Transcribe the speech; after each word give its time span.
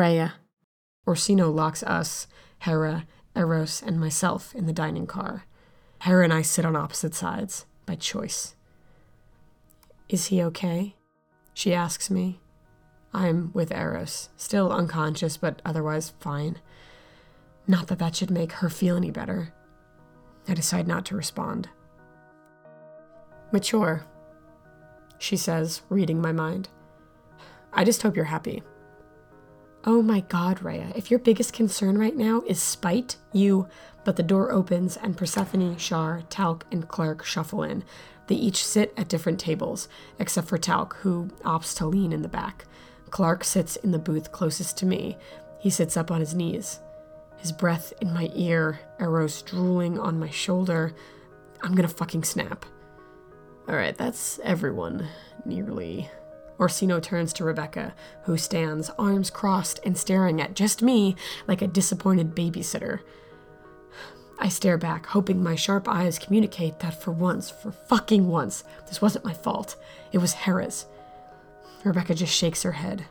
Rhea. 0.00 0.32
Orsino 1.06 1.50
locks 1.50 1.82
us, 1.82 2.26
Hera, 2.60 3.06
Eros, 3.36 3.82
and 3.82 4.00
myself 4.00 4.54
in 4.54 4.64
the 4.64 4.72
dining 4.72 5.06
car. 5.06 5.44
Hera 6.00 6.24
and 6.24 6.32
I 6.32 6.40
sit 6.40 6.64
on 6.64 6.74
opposite 6.74 7.14
sides, 7.14 7.66
by 7.84 7.96
choice. 7.96 8.54
Is 10.08 10.28
he 10.28 10.42
okay? 10.42 10.96
She 11.52 11.74
asks 11.74 12.08
me. 12.08 12.40
I'm 13.12 13.50
with 13.52 13.72
Eros, 13.72 14.30
still 14.38 14.72
unconscious, 14.72 15.36
but 15.36 15.60
otherwise 15.66 16.14
fine. 16.18 16.56
Not 17.66 17.88
that 17.88 17.98
that 17.98 18.16
should 18.16 18.30
make 18.30 18.52
her 18.52 18.70
feel 18.70 18.96
any 18.96 19.10
better. 19.10 19.52
I 20.48 20.54
decide 20.54 20.88
not 20.88 21.04
to 21.06 21.14
respond. 21.14 21.68
Mature, 23.52 24.06
she 25.18 25.36
says, 25.36 25.82
reading 25.90 26.22
my 26.22 26.32
mind. 26.32 26.70
I 27.74 27.84
just 27.84 28.00
hope 28.00 28.16
you're 28.16 28.24
happy. 28.24 28.62
Oh 29.84 30.02
my 30.02 30.20
god, 30.20 30.62
Rhea, 30.62 30.92
if 30.94 31.10
your 31.10 31.20
biggest 31.20 31.54
concern 31.54 31.96
right 31.96 32.16
now 32.16 32.42
is 32.46 32.60
spite, 32.60 33.16
you. 33.32 33.66
But 34.04 34.16
the 34.16 34.22
door 34.22 34.52
opens 34.52 34.96
and 34.96 35.16
Persephone, 35.16 35.76
Shar, 35.78 36.22
Talc, 36.28 36.66
and 36.70 36.86
Clark 36.86 37.24
shuffle 37.24 37.62
in. 37.62 37.84
They 38.26 38.34
each 38.34 38.64
sit 38.64 38.92
at 38.96 39.08
different 39.08 39.40
tables, 39.40 39.88
except 40.18 40.48
for 40.48 40.58
Talc, 40.58 40.96
who 40.96 41.30
opts 41.44 41.76
to 41.78 41.86
lean 41.86 42.12
in 42.12 42.22
the 42.22 42.28
back. 42.28 42.66
Clark 43.10 43.42
sits 43.42 43.76
in 43.76 43.90
the 43.90 43.98
booth 43.98 44.32
closest 44.32 44.76
to 44.78 44.86
me. 44.86 45.16
He 45.58 45.70
sits 45.70 45.96
up 45.96 46.10
on 46.10 46.20
his 46.20 46.34
knees. 46.34 46.80
His 47.38 47.52
breath 47.52 47.92
in 48.02 48.12
my 48.12 48.30
ear, 48.34 48.80
Eros 49.00 49.42
drooling 49.42 49.98
on 49.98 50.20
my 50.20 50.30
shoulder. 50.30 50.94
I'm 51.62 51.74
gonna 51.74 51.88
fucking 51.88 52.24
snap. 52.24 52.66
Alright, 53.68 53.96
that's 53.96 54.38
everyone, 54.44 55.08
nearly. 55.44 56.10
Orsino 56.60 57.00
turns 57.00 57.32
to 57.32 57.44
Rebecca, 57.44 57.94
who 58.24 58.36
stands, 58.36 58.90
arms 58.98 59.30
crossed 59.30 59.80
and 59.84 59.96
staring 59.96 60.40
at 60.40 60.54
just 60.54 60.82
me 60.82 61.16
like 61.48 61.62
a 61.62 61.66
disappointed 61.66 62.34
babysitter. 62.34 63.00
I 64.38 64.48
stare 64.48 64.78
back, 64.78 65.06
hoping 65.06 65.42
my 65.42 65.54
sharp 65.54 65.88
eyes 65.88 66.18
communicate 66.18 66.78
that 66.80 67.00
for 67.02 67.12
once, 67.12 67.50
for 67.50 67.72
fucking 67.72 68.28
once, 68.28 68.64
this 68.86 69.00
wasn't 69.00 69.24
my 69.24 69.34
fault. 69.34 69.76
It 70.12 70.18
was 70.18 70.34
Hera's. 70.34 70.86
Rebecca 71.84 72.14
just 72.14 72.34
shakes 72.34 72.62
her 72.62 72.72
head. 72.72 73.06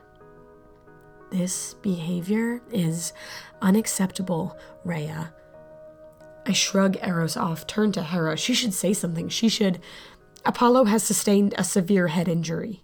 This 1.31 1.75
behavior 1.75 2.61
is 2.72 3.14
unacceptable, 3.61 4.58
Rhea. 4.83 5.33
I 6.45 6.53
shrug 6.53 6.97
Eros 7.03 7.38
off, 7.38 7.67
turn 7.67 7.92
to 7.94 8.02
Hera. 8.03 8.36
She 8.38 8.55
should 8.55 8.73
say 8.73 8.94
something. 8.94 9.30
She 9.30 9.50
should. 9.50 9.80
Apollo 10.45 10.86
has 10.86 11.03
sustained 11.03 11.53
a 11.58 11.64
severe 11.64 12.08
head 12.08 12.27
injury. 12.27 12.83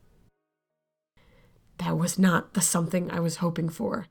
That 1.78 1.98
was 1.98 2.18
not 2.18 2.54
the 2.54 2.62
something 2.62 3.12
I 3.12 3.20
was 3.20 3.38
hoping 3.38 3.70
for. 3.70 4.08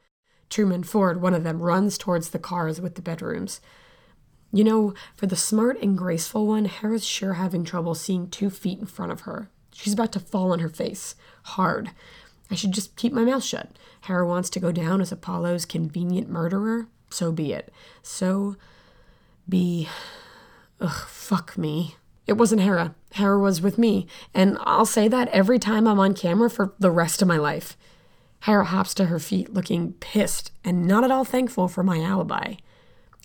Truman 0.51 0.85
Ford, 0.85 1.21
one 1.21 1.35
of 1.35 1.45
them, 1.45 1.63
runs 1.63 1.99
towards 1.99 2.31
the 2.31 2.39
cars 2.39 2.81
with 2.81 2.95
the 2.95 3.03
bedrooms. 3.03 3.61
You 4.53 4.63
know, 4.63 4.95
for 5.17 5.27
the 5.27 5.37
smart 5.37 5.81
and 5.83 5.99
graceful 5.99 6.47
one, 6.47 6.67
Hera's 6.67 7.05
sure 7.05 7.35
having 7.35 7.65
trouble 7.65 7.95
seeing 7.95 8.29
two 8.29 8.51
feet 8.51 8.79
in 8.79 8.87
front 8.87 9.11
of 9.11 9.23
her. 9.23 9.51
She's 9.73 9.95
about 9.95 10.13
to 10.13 10.21
fall 10.21 10.53
on 10.53 10.61
her 10.61 10.69
face. 10.69 11.17
Hard. 11.43 11.91
I 12.51 12.55
should 12.55 12.73
just 12.73 12.95
keep 12.95 13.13
my 13.13 13.25
mouth 13.25 13.43
shut. 13.43 13.71
Hera 14.03 14.27
wants 14.27 14.51
to 14.51 14.61
go 14.61 14.71
down 14.71 15.01
as 15.01 15.11
Apollo's 15.11 15.65
convenient 15.65 16.29
murderer. 16.29 16.87
So 17.11 17.33
be 17.33 17.53
it. 17.53 17.73
So 18.03 18.57
be. 19.49 19.89
Ugh, 20.81 21.07
fuck 21.09 21.59
me. 21.59 21.97
It 22.27 22.35
wasn't 22.35 22.63
Hera. 22.63 22.95
Hera 23.13 23.39
was 23.39 23.61
with 23.61 23.79
me. 23.79 24.07
And 24.33 24.57
I'll 24.63 24.87
say 24.87 25.09
that 25.09 25.29
every 25.29 25.59
time 25.59 25.87
I'm 25.87 26.01
on 26.01 26.15
camera 26.15 26.49
for 26.49 26.75
the 26.79 26.91
rest 26.91 27.21
of 27.21 27.29
my 27.29 27.37
life. 27.37 27.77
Hera 28.45 28.65
hops 28.65 28.95
to 28.95 29.07
her 29.07 29.19
feet, 29.19 29.53
looking 29.53 29.95
pissed 29.95 30.53
and 30.65 30.87
not 30.87 31.05
at 31.05 31.11
all 31.11 31.25
thankful 31.25 31.69
for 31.69 31.83
my 31.83 32.01
alibi. 32.01 32.55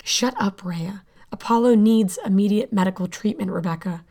Shut 0.04 0.34
up, 0.40 0.64
Rhea. 0.64 1.04
Apollo 1.32 1.76
needs 1.76 2.18
immediate 2.26 2.74
medical 2.74 3.08
treatment, 3.08 3.52
Rebecca. 3.52 4.04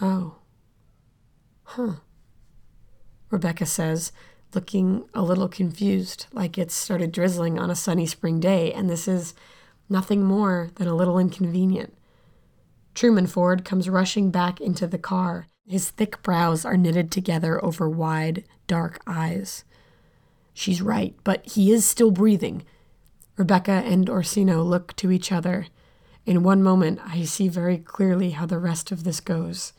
Oh. 0.00 0.36
Huh. 1.64 1.94
Rebecca 3.30 3.66
says, 3.66 4.12
looking 4.54 5.04
a 5.12 5.22
little 5.22 5.48
confused, 5.48 6.26
like 6.32 6.56
it's 6.56 6.74
started 6.74 7.10
drizzling 7.10 7.58
on 7.58 7.70
a 7.70 7.74
sunny 7.74 8.06
spring 8.06 8.38
day, 8.38 8.72
and 8.72 8.88
this 8.88 9.08
is 9.08 9.34
nothing 9.88 10.22
more 10.22 10.70
than 10.76 10.88
a 10.88 10.94
little 10.94 11.18
inconvenient. 11.18 11.96
Truman 12.94 13.26
Ford 13.26 13.64
comes 13.64 13.88
rushing 13.88 14.30
back 14.30 14.60
into 14.60 14.86
the 14.86 14.98
car. 14.98 15.46
His 15.66 15.90
thick 15.90 16.22
brows 16.22 16.64
are 16.64 16.76
knitted 16.76 17.10
together 17.10 17.62
over 17.64 17.88
wide, 17.88 18.44
dark 18.66 19.00
eyes. 19.06 19.64
She's 20.52 20.80
right, 20.80 21.14
but 21.24 21.44
he 21.46 21.72
is 21.72 21.84
still 21.84 22.10
breathing. 22.10 22.64
Rebecca 23.36 23.82
and 23.84 24.08
Orsino 24.08 24.62
look 24.62 24.94
to 24.96 25.10
each 25.10 25.32
other. 25.32 25.66
In 26.24 26.44
one 26.44 26.62
moment, 26.62 27.00
I 27.04 27.24
see 27.24 27.48
very 27.48 27.78
clearly 27.78 28.30
how 28.30 28.46
the 28.46 28.58
rest 28.58 28.92
of 28.92 29.04
this 29.04 29.20
goes. 29.20 29.72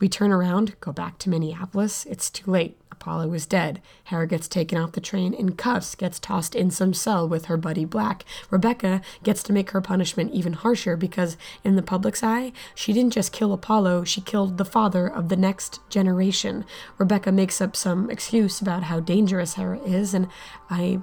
We 0.00 0.08
turn 0.08 0.32
around, 0.32 0.76
go 0.80 0.92
back 0.92 1.18
to 1.18 1.30
Minneapolis. 1.30 2.06
It's 2.06 2.30
too 2.30 2.50
late. 2.50 2.80
Apollo 3.00 3.32
is 3.32 3.46
dead. 3.46 3.80
Hera 4.04 4.26
gets 4.26 4.48
taken 4.48 4.76
off 4.76 4.90
the 4.90 5.00
train 5.00 5.32
in 5.32 5.52
cuffs, 5.52 5.94
gets 5.94 6.18
tossed 6.18 6.56
in 6.56 6.68
some 6.72 6.92
cell 6.92 7.28
with 7.28 7.44
her 7.44 7.56
buddy 7.56 7.84
Black. 7.84 8.24
Rebecca 8.50 9.02
gets 9.22 9.40
to 9.44 9.52
make 9.52 9.70
her 9.70 9.80
punishment 9.80 10.32
even 10.32 10.52
harsher 10.52 10.96
because, 10.96 11.36
in 11.62 11.76
the 11.76 11.82
public's 11.82 12.24
eye, 12.24 12.52
she 12.74 12.92
didn't 12.92 13.12
just 13.12 13.32
kill 13.32 13.52
Apollo, 13.52 14.02
she 14.02 14.20
killed 14.20 14.58
the 14.58 14.64
father 14.64 15.06
of 15.06 15.28
the 15.28 15.36
next 15.36 15.78
generation. 15.88 16.64
Rebecca 16.98 17.30
makes 17.30 17.60
up 17.60 17.76
some 17.76 18.10
excuse 18.10 18.60
about 18.60 18.84
how 18.84 18.98
dangerous 18.98 19.54
Hera 19.54 19.78
is, 19.84 20.12
and 20.12 20.26
I 20.68 20.98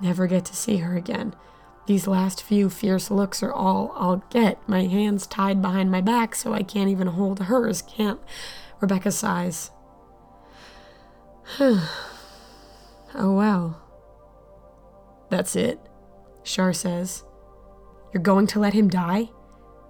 never 0.00 0.28
get 0.28 0.44
to 0.44 0.54
see 0.54 0.76
her 0.76 0.96
again. 0.96 1.34
These 1.86 2.06
last 2.06 2.40
few 2.40 2.70
fierce 2.70 3.10
looks 3.10 3.42
are 3.42 3.52
all 3.52 3.92
I'll 3.96 4.22
get. 4.30 4.60
My 4.68 4.84
hands 4.84 5.26
tied 5.26 5.60
behind 5.60 5.90
my 5.90 6.00
back 6.00 6.36
so 6.36 6.54
I 6.54 6.62
can't 6.62 6.88
even 6.88 7.08
hold 7.08 7.40
hers, 7.40 7.82
can't. 7.82 8.20
Rebecca 8.80 9.10
sighs. 9.10 9.72
oh 11.60 11.82
well. 13.14 13.82
That's 15.30 15.56
it, 15.56 15.80
Shar 16.42 16.72
says. 16.72 17.24
You're 18.12 18.22
going 18.22 18.46
to 18.48 18.60
let 18.60 18.74
him 18.74 18.88
die? 18.88 19.30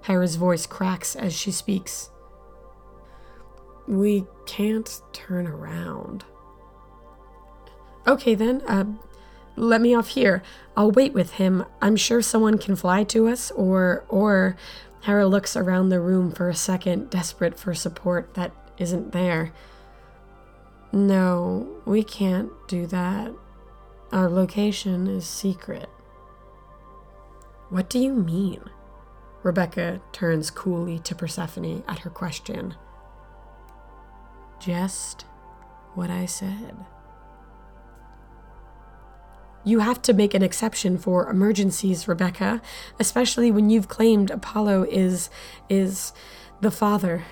Hera's 0.02 0.36
voice 0.36 0.66
cracks 0.66 1.16
as 1.16 1.34
she 1.34 1.50
speaks. 1.50 2.10
We 3.88 4.24
can't 4.46 5.00
turn 5.12 5.46
around. 5.46 6.24
Okay 8.06 8.34
then, 8.34 8.62
uh, 8.68 8.84
let 9.56 9.80
me 9.80 9.94
off 9.94 10.08
here. 10.08 10.42
I'll 10.76 10.90
wait 10.90 11.12
with 11.12 11.32
him. 11.34 11.64
I'm 11.80 11.96
sure 11.96 12.22
someone 12.22 12.58
can 12.58 12.76
fly 12.76 13.04
to 13.04 13.28
us, 13.28 13.50
or, 13.52 14.04
or. 14.08 14.56
Hera 15.02 15.26
looks 15.26 15.56
around 15.56 15.88
the 15.88 16.00
room 16.00 16.32
for 16.32 16.48
a 16.48 16.54
second, 16.54 17.10
desperate 17.10 17.58
for 17.58 17.74
support 17.74 18.34
that 18.34 18.52
isn't 18.76 19.12
there. 19.12 19.52
No, 20.92 21.66
we 21.84 22.02
can't 22.02 22.50
do 22.68 22.86
that. 22.86 23.32
Our 24.12 24.30
location 24.30 25.06
is 25.06 25.26
secret. 25.26 25.88
What 27.68 27.90
do 27.90 27.98
you 27.98 28.12
mean? 28.14 28.60
Rebecca 29.42 30.00
turns 30.12 30.50
coolly 30.50 30.98
to 31.00 31.14
Persephone 31.14 31.84
at 31.88 32.00
her 32.00 32.10
question. 32.10 32.74
Just 34.60 35.22
what 35.94 36.10
I 36.10 36.26
said. 36.26 36.76
You 39.64 39.80
have 39.80 40.00
to 40.02 40.12
make 40.12 40.32
an 40.32 40.42
exception 40.42 40.96
for 40.96 41.28
emergencies, 41.28 42.06
Rebecca, 42.06 42.62
especially 43.00 43.50
when 43.50 43.68
you've 43.68 43.88
claimed 43.88 44.30
Apollo 44.30 44.84
is 44.84 45.28
is 45.68 46.12
the 46.60 46.70
father. 46.70 47.24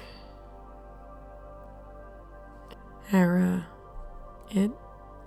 Hera, 3.08 3.66
it 4.50 4.70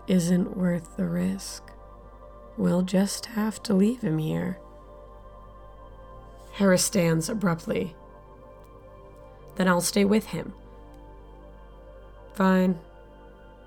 isn't 0.07 0.57
worth 0.57 0.97
the 0.97 1.05
risk. 1.05 1.63
We'll 2.57 2.81
just 2.81 3.27
have 3.27 3.61
to 3.63 3.73
leave 3.73 4.01
him 4.01 4.17
here. 4.17 4.59
Hera 6.53 6.77
stands 6.77 7.29
abruptly. 7.29 7.95
Then 9.55 9.67
I'll 9.67 9.81
stay 9.81 10.05
with 10.05 10.27
him. 10.27 10.53
Fine, 12.33 12.79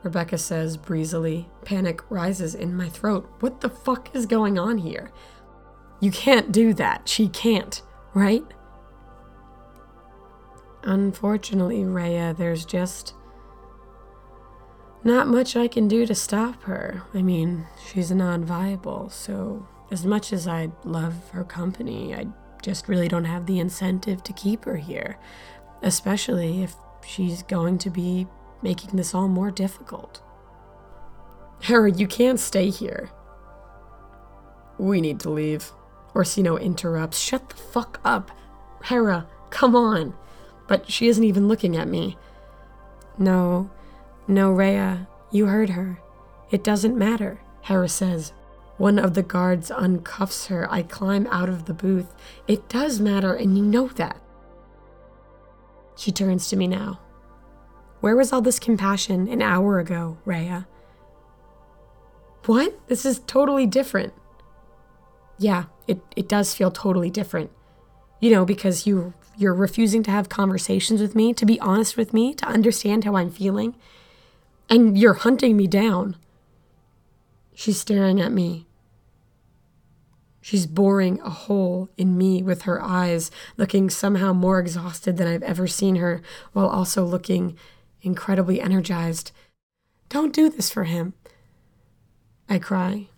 Rebecca 0.03 0.39
says 0.39 0.77
breezily. 0.77 1.49
Panic 1.65 2.03
rises 2.11 2.55
in 2.55 2.77
my 2.77 2.89
throat. 2.89 3.29
What 3.41 3.61
the 3.61 3.69
fuck 3.69 4.15
is 4.15 4.27
going 4.27 4.59
on 4.59 4.79
here? 4.79 5.13
You 6.01 6.11
can't 6.11 6.51
do 6.51 6.73
that. 6.75 7.09
She 7.09 7.29
can't, 7.29 7.83
right? 8.15 8.45
Unfortunately, 10.83 11.85
Rhea, 11.85 12.35
there's 12.37 12.65
just 12.65 13.15
not 15.03 15.29
much 15.29 15.57
I 15.57 15.69
can 15.69 15.89
do 15.89 16.07
to 16.07 16.15
stop 16.15 16.63
her. 16.65 17.03
I 17.15 17.23
mean, 17.23 17.67
she's 17.87 18.11
non 18.11 18.45
viable, 18.45 19.09
so 19.11 19.67
as 19.91 20.05
much 20.05 20.33
as 20.33 20.47
I'd 20.47 20.73
love 20.85 21.31
her 21.31 21.45
company, 21.45 22.15
I 22.15 22.27
just 22.63 22.89
really 22.89 23.09
don't 23.09 23.25
have 23.25 23.47
the 23.47 23.59
incentive 23.59 24.23
to 24.25 24.33
keep 24.33 24.65
her 24.65 24.77
here, 24.77 25.19
especially 25.83 26.63
if 26.63 26.75
she's 27.07 27.43
going 27.43 27.79
to 27.79 27.91
be 27.91 28.27
making 28.63 28.97
this 28.97 29.15
all 29.15 29.29
more 29.29 29.51
difficult. 29.51 30.23
Hera, 31.63 31.91
you 31.91 32.07
can't 32.07 32.41
stay 32.41 32.71
here. 32.71 33.11
We 34.79 35.01
need 35.01 35.21
to 35.21 35.31
leave. 35.31 35.73
Orsino 36.15 36.57
interrupts. 36.57 37.19
Shut 37.19 37.49
the 37.51 37.57
fuck 37.57 38.01
up. 38.05 38.31
Hera, 38.85 39.27
come 39.51 39.77
on. 39.77 40.15
But 40.67 40.91
she 40.91 41.09
isn't 41.09 41.25
even 41.25 41.49
looking 41.49 41.77
at 41.77 41.89
me. 41.89 42.17
No, 43.19 43.71
no, 44.27 44.51
Rhea, 44.51 45.09
you 45.31 45.47
heard 45.47 45.71
her. 45.71 46.01
It 46.51 46.65
doesn't 46.65 46.97
matter, 46.97 47.41
Hera 47.63 47.89
says. 47.89 48.33
One 48.77 48.99
of 48.99 49.15
the 49.15 49.23
guards 49.23 49.71
uncuffs 49.71 50.47
her. 50.47 50.67
I 50.73 50.83
climb 50.83 51.27
out 51.29 51.49
of 51.49 51.67
the 51.67 51.75
booth. 51.75 52.15
It 52.49 52.69
does 52.69 53.01
matter, 53.01 53.35
and 53.35 53.57
you 53.57 53.65
know 53.65 53.89
that. 53.89 54.21
She 55.97 56.11
turns 56.11 56.49
to 56.49 56.57
me 56.57 56.67
now. 56.67 57.01
Where 58.01 58.17
was 58.17 58.33
all 58.33 58.41
this 58.41 58.59
compassion 58.59 59.29
an 59.29 59.43
hour 59.43 59.79
ago, 59.79 60.17
Rhea? 60.25 60.67
What? 62.47 62.89
This 62.89 63.05
is 63.05 63.19
totally 63.27 63.67
different. 63.67 64.15
Yeah, 65.39 65.65
it, 65.87 66.01
it 66.17 66.29
does 66.29 66.55
feel 66.55 66.71
totally 66.71 67.11
different. 67.11 67.51
You 68.19 68.31
know, 68.31 68.45
because 68.45 68.87
you 68.87 69.13
you're 69.37 69.55
refusing 69.55 70.03
to 70.03 70.11
have 70.11 70.29
conversations 70.29 71.01
with 71.01 71.15
me, 71.15 71.33
to 71.33 71.47
be 71.47 71.61
honest 71.61 71.97
with 71.97 72.13
me, 72.13 72.35
to 72.35 72.47
understand 72.47 73.05
how 73.05 73.17
I'm 73.17 73.31
feeling. 73.31 73.75
And 74.71 74.97
you're 74.97 75.15
hunting 75.15 75.57
me 75.57 75.67
down. 75.67 76.17
She's 77.53 77.81
staring 77.81 78.21
at 78.21 78.33
me. 78.33 78.67
She's 80.41 80.67
boring 80.67 81.21
a 81.21 81.29
hole 81.29 81.91
in 81.99 82.17
me 82.17 82.43
with 82.43 82.63
her 82.63 82.81
eyes, 82.81 83.31
looking 83.59 83.91
somehow 83.91 84.33
more 84.33 84.59
exhausted 84.59 85.17
than 85.17 85.29
I've 85.29 85.43
ever 85.43 85.67
seen 85.67 85.97
her, 85.97 86.23
while 86.53 86.69
also 86.69 87.05
looking 87.05 87.59
incredibly 88.01 88.61
energized. 88.61 89.33
Don't 90.09 90.33
do 90.33 90.49
this 90.49 90.71
for 90.71 90.85
him. 90.85 91.13
I 92.49 92.59
cry. 92.59 93.09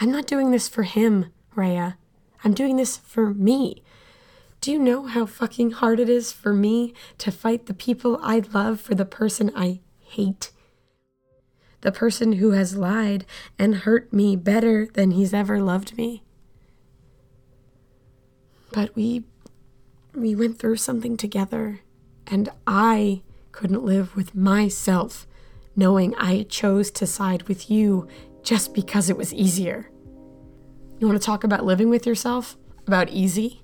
I'm 0.00 0.12
not 0.12 0.26
doing 0.26 0.52
this 0.52 0.68
for 0.68 0.84
him, 0.84 1.32
Rhea. 1.56 1.98
I'm 2.44 2.54
doing 2.54 2.76
this 2.76 2.96
for 2.98 3.34
me. 3.34 3.82
Do 4.60 4.72
you 4.72 4.78
know 4.78 5.06
how 5.06 5.24
fucking 5.26 5.72
hard 5.72 6.00
it 6.00 6.08
is 6.08 6.32
for 6.32 6.52
me 6.52 6.92
to 7.18 7.30
fight 7.30 7.66
the 7.66 7.74
people 7.74 8.18
I 8.22 8.42
love 8.52 8.80
for 8.80 8.94
the 8.94 9.04
person 9.04 9.52
I 9.54 9.80
hate? 10.00 10.50
The 11.82 11.92
person 11.92 12.34
who 12.34 12.50
has 12.52 12.76
lied 12.76 13.24
and 13.58 13.76
hurt 13.76 14.12
me 14.12 14.34
better 14.34 14.88
than 14.92 15.12
he's 15.12 15.32
ever 15.32 15.60
loved 15.60 15.96
me. 15.96 16.24
But 18.72 18.94
we 18.96 19.24
we 20.14 20.34
went 20.34 20.58
through 20.58 20.76
something 20.76 21.16
together 21.16 21.80
and 22.26 22.48
I 22.66 23.22
couldn't 23.52 23.84
live 23.84 24.16
with 24.16 24.34
myself 24.34 25.26
knowing 25.76 26.14
I 26.16 26.42
chose 26.42 26.90
to 26.92 27.06
side 27.06 27.44
with 27.44 27.70
you 27.70 28.08
just 28.42 28.74
because 28.74 29.08
it 29.08 29.16
was 29.16 29.32
easier. 29.32 29.88
You 30.98 31.06
want 31.06 31.20
to 31.20 31.24
talk 31.24 31.44
about 31.44 31.64
living 31.64 31.88
with 31.88 32.04
yourself? 32.04 32.56
About 32.86 33.10
easy? 33.10 33.62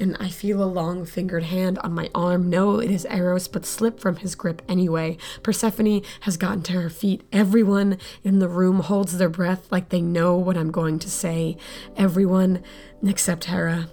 And 0.00 0.16
I 0.20 0.28
feel 0.28 0.62
a 0.62 0.64
long 0.64 1.04
fingered 1.04 1.42
hand 1.44 1.78
on 1.80 1.92
my 1.92 2.08
arm. 2.14 2.48
No, 2.48 2.78
it 2.78 2.90
is 2.90 3.06
Eros, 3.10 3.48
but 3.48 3.66
slip 3.66 3.98
from 3.98 4.16
his 4.16 4.36
grip 4.36 4.62
anyway. 4.68 5.16
Persephone 5.42 6.02
has 6.20 6.36
gotten 6.36 6.62
to 6.64 6.72
her 6.72 6.88
feet. 6.88 7.24
Everyone 7.32 7.98
in 8.22 8.38
the 8.38 8.48
room 8.48 8.80
holds 8.80 9.18
their 9.18 9.28
breath 9.28 9.72
like 9.72 9.88
they 9.88 10.00
know 10.00 10.36
what 10.36 10.56
I'm 10.56 10.70
going 10.70 11.00
to 11.00 11.10
say. 11.10 11.56
Everyone 11.96 12.62
except 13.04 13.46
Hera. 13.46 13.90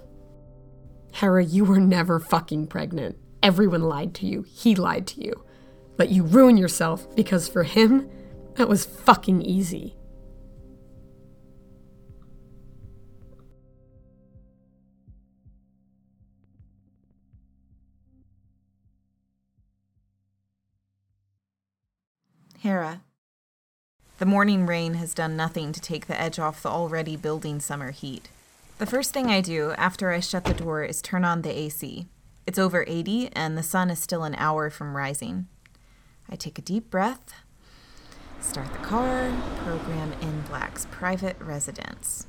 Hera, 1.14 1.44
you 1.44 1.64
were 1.64 1.80
never 1.80 2.20
fucking 2.20 2.68
pregnant. 2.68 3.16
Everyone 3.42 3.82
lied 3.82 4.14
to 4.16 4.26
you. 4.26 4.42
He 4.42 4.74
lied 4.76 5.06
to 5.08 5.24
you. 5.24 5.44
Let 5.98 6.10
you 6.10 6.22
ruin 6.22 6.56
yourself 6.56 7.14
because 7.16 7.48
for 7.48 7.64
him, 7.64 8.08
that 8.56 8.68
was 8.68 8.84
fucking 8.84 9.42
easy. 9.42 9.96
Hera. 22.66 23.00
The 24.18 24.26
morning 24.26 24.66
rain 24.66 24.94
has 24.94 25.14
done 25.14 25.36
nothing 25.36 25.70
to 25.70 25.80
take 25.80 26.08
the 26.08 26.20
edge 26.20 26.40
off 26.40 26.64
the 26.64 26.68
already 26.68 27.16
building 27.16 27.60
summer 27.60 27.92
heat. 27.92 28.28
The 28.78 28.86
first 28.86 29.12
thing 29.12 29.28
I 29.28 29.40
do 29.40 29.70
after 29.78 30.10
I 30.10 30.18
shut 30.18 30.42
the 30.44 30.52
door 30.52 30.82
is 30.82 31.00
turn 31.00 31.24
on 31.24 31.42
the 31.42 31.56
AC. 31.56 32.06
It's 32.44 32.58
over 32.58 32.84
80 32.88 33.30
and 33.34 33.56
the 33.56 33.62
sun 33.62 33.88
is 33.88 34.00
still 34.00 34.24
an 34.24 34.34
hour 34.34 34.68
from 34.68 34.96
rising. 34.96 35.46
I 36.28 36.34
take 36.34 36.58
a 36.58 36.62
deep 36.62 36.90
breath, 36.90 37.34
start 38.40 38.72
the 38.72 38.80
car, 38.80 39.32
program 39.58 40.12
in 40.20 40.40
Black's 40.48 40.88
private 40.90 41.36
residence. 41.38 42.26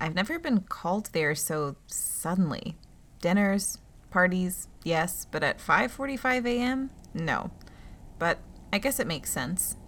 I've 0.00 0.14
never 0.14 0.38
been 0.38 0.60
called 0.60 1.10
there 1.12 1.34
so 1.34 1.76
suddenly. 1.86 2.76
Dinners, 3.20 3.76
parties, 4.10 4.68
yes, 4.84 5.26
but 5.30 5.44
at 5.44 5.58
5:45 5.58 6.46
a.m. 6.46 6.88
No. 7.12 7.50
But 8.18 8.38
I 8.76 8.78
guess 8.78 9.00
it 9.00 9.06
makes 9.06 9.32
sense. 9.32 9.78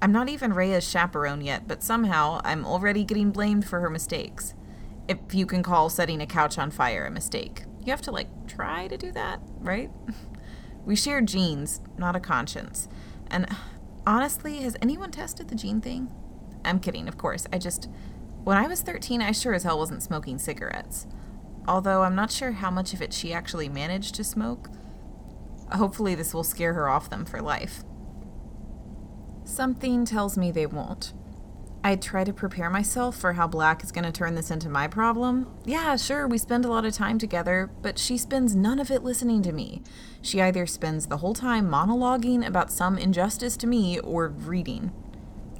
I'm 0.00 0.12
not 0.12 0.28
even 0.28 0.52
Rhea's 0.52 0.88
chaperone 0.88 1.40
yet, 1.40 1.66
but 1.66 1.82
somehow 1.82 2.40
I'm 2.44 2.64
already 2.64 3.02
getting 3.02 3.32
blamed 3.32 3.66
for 3.66 3.80
her 3.80 3.90
mistakes. 3.90 4.54
If 5.08 5.18
you 5.32 5.44
can 5.44 5.64
call 5.64 5.90
setting 5.90 6.20
a 6.20 6.26
couch 6.26 6.56
on 6.56 6.70
fire 6.70 7.04
a 7.04 7.10
mistake, 7.10 7.64
you 7.84 7.90
have 7.90 8.02
to, 8.02 8.12
like, 8.12 8.28
try 8.46 8.86
to 8.86 8.96
do 8.96 9.10
that, 9.10 9.40
right? 9.58 9.90
we 10.86 10.94
share 10.94 11.20
genes, 11.20 11.80
not 11.98 12.14
a 12.14 12.20
conscience. 12.20 12.88
And 13.28 13.48
honestly, 14.06 14.58
has 14.58 14.76
anyone 14.80 15.10
tested 15.10 15.48
the 15.48 15.56
gene 15.56 15.80
thing? 15.80 16.08
I'm 16.64 16.78
kidding, 16.78 17.08
of 17.08 17.18
course. 17.18 17.48
I 17.52 17.58
just. 17.58 17.88
When 18.44 18.56
I 18.56 18.68
was 18.68 18.82
13, 18.82 19.20
I 19.20 19.32
sure 19.32 19.52
as 19.52 19.64
hell 19.64 19.78
wasn't 19.78 20.04
smoking 20.04 20.38
cigarettes. 20.38 21.08
Although 21.66 22.02
I'm 22.02 22.14
not 22.14 22.30
sure 22.30 22.52
how 22.52 22.70
much 22.70 22.94
of 22.94 23.02
it 23.02 23.12
she 23.12 23.32
actually 23.32 23.68
managed 23.68 24.14
to 24.14 24.22
smoke. 24.22 24.68
Hopefully, 25.72 26.14
this 26.14 26.32
will 26.32 26.44
scare 26.44 26.74
her 26.74 26.88
off 26.88 27.10
them 27.10 27.24
for 27.24 27.42
life. 27.42 27.82
Something 29.44 30.04
tells 30.04 30.38
me 30.38 30.50
they 30.50 30.66
won't. 30.66 31.12
I 31.84 31.96
try 31.96 32.22
to 32.22 32.32
prepare 32.32 32.70
myself 32.70 33.16
for 33.16 33.32
how 33.32 33.48
Black 33.48 33.82
is 33.82 33.90
going 33.90 34.04
to 34.04 34.12
turn 34.12 34.36
this 34.36 34.52
into 34.52 34.68
my 34.68 34.86
problem. 34.86 35.52
Yeah, 35.64 35.96
sure, 35.96 36.28
we 36.28 36.38
spend 36.38 36.64
a 36.64 36.68
lot 36.68 36.84
of 36.84 36.94
time 36.94 37.18
together, 37.18 37.70
but 37.82 37.98
she 37.98 38.16
spends 38.16 38.54
none 38.54 38.78
of 38.78 38.90
it 38.90 39.02
listening 39.02 39.42
to 39.42 39.52
me. 39.52 39.82
She 40.20 40.40
either 40.40 40.64
spends 40.64 41.06
the 41.06 41.16
whole 41.16 41.34
time 41.34 41.68
monologuing 41.68 42.46
about 42.46 42.70
some 42.70 42.98
injustice 42.98 43.56
to 43.58 43.66
me 43.66 43.98
or 43.98 44.28
reading. 44.28 44.92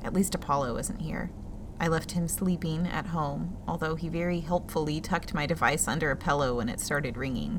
At 0.04 0.14
least 0.14 0.34
Apollo 0.36 0.76
isn't 0.76 1.00
here. 1.00 1.32
I 1.80 1.88
left 1.88 2.12
him 2.12 2.28
sleeping 2.28 2.86
at 2.86 3.06
home, 3.06 3.56
although 3.66 3.96
he 3.96 4.08
very 4.08 4.38
helpfully 4.38 5.00
tucked 5.00 5.34
my 5.34 5.46
device 5.46 5.88
under 5.88 6.12
a 6.12 6.16
pillow 6.16 6.58
when 6.58 6.68
it 6.68 6.78
started 6.78 7.16
ringing. 7.16 7.58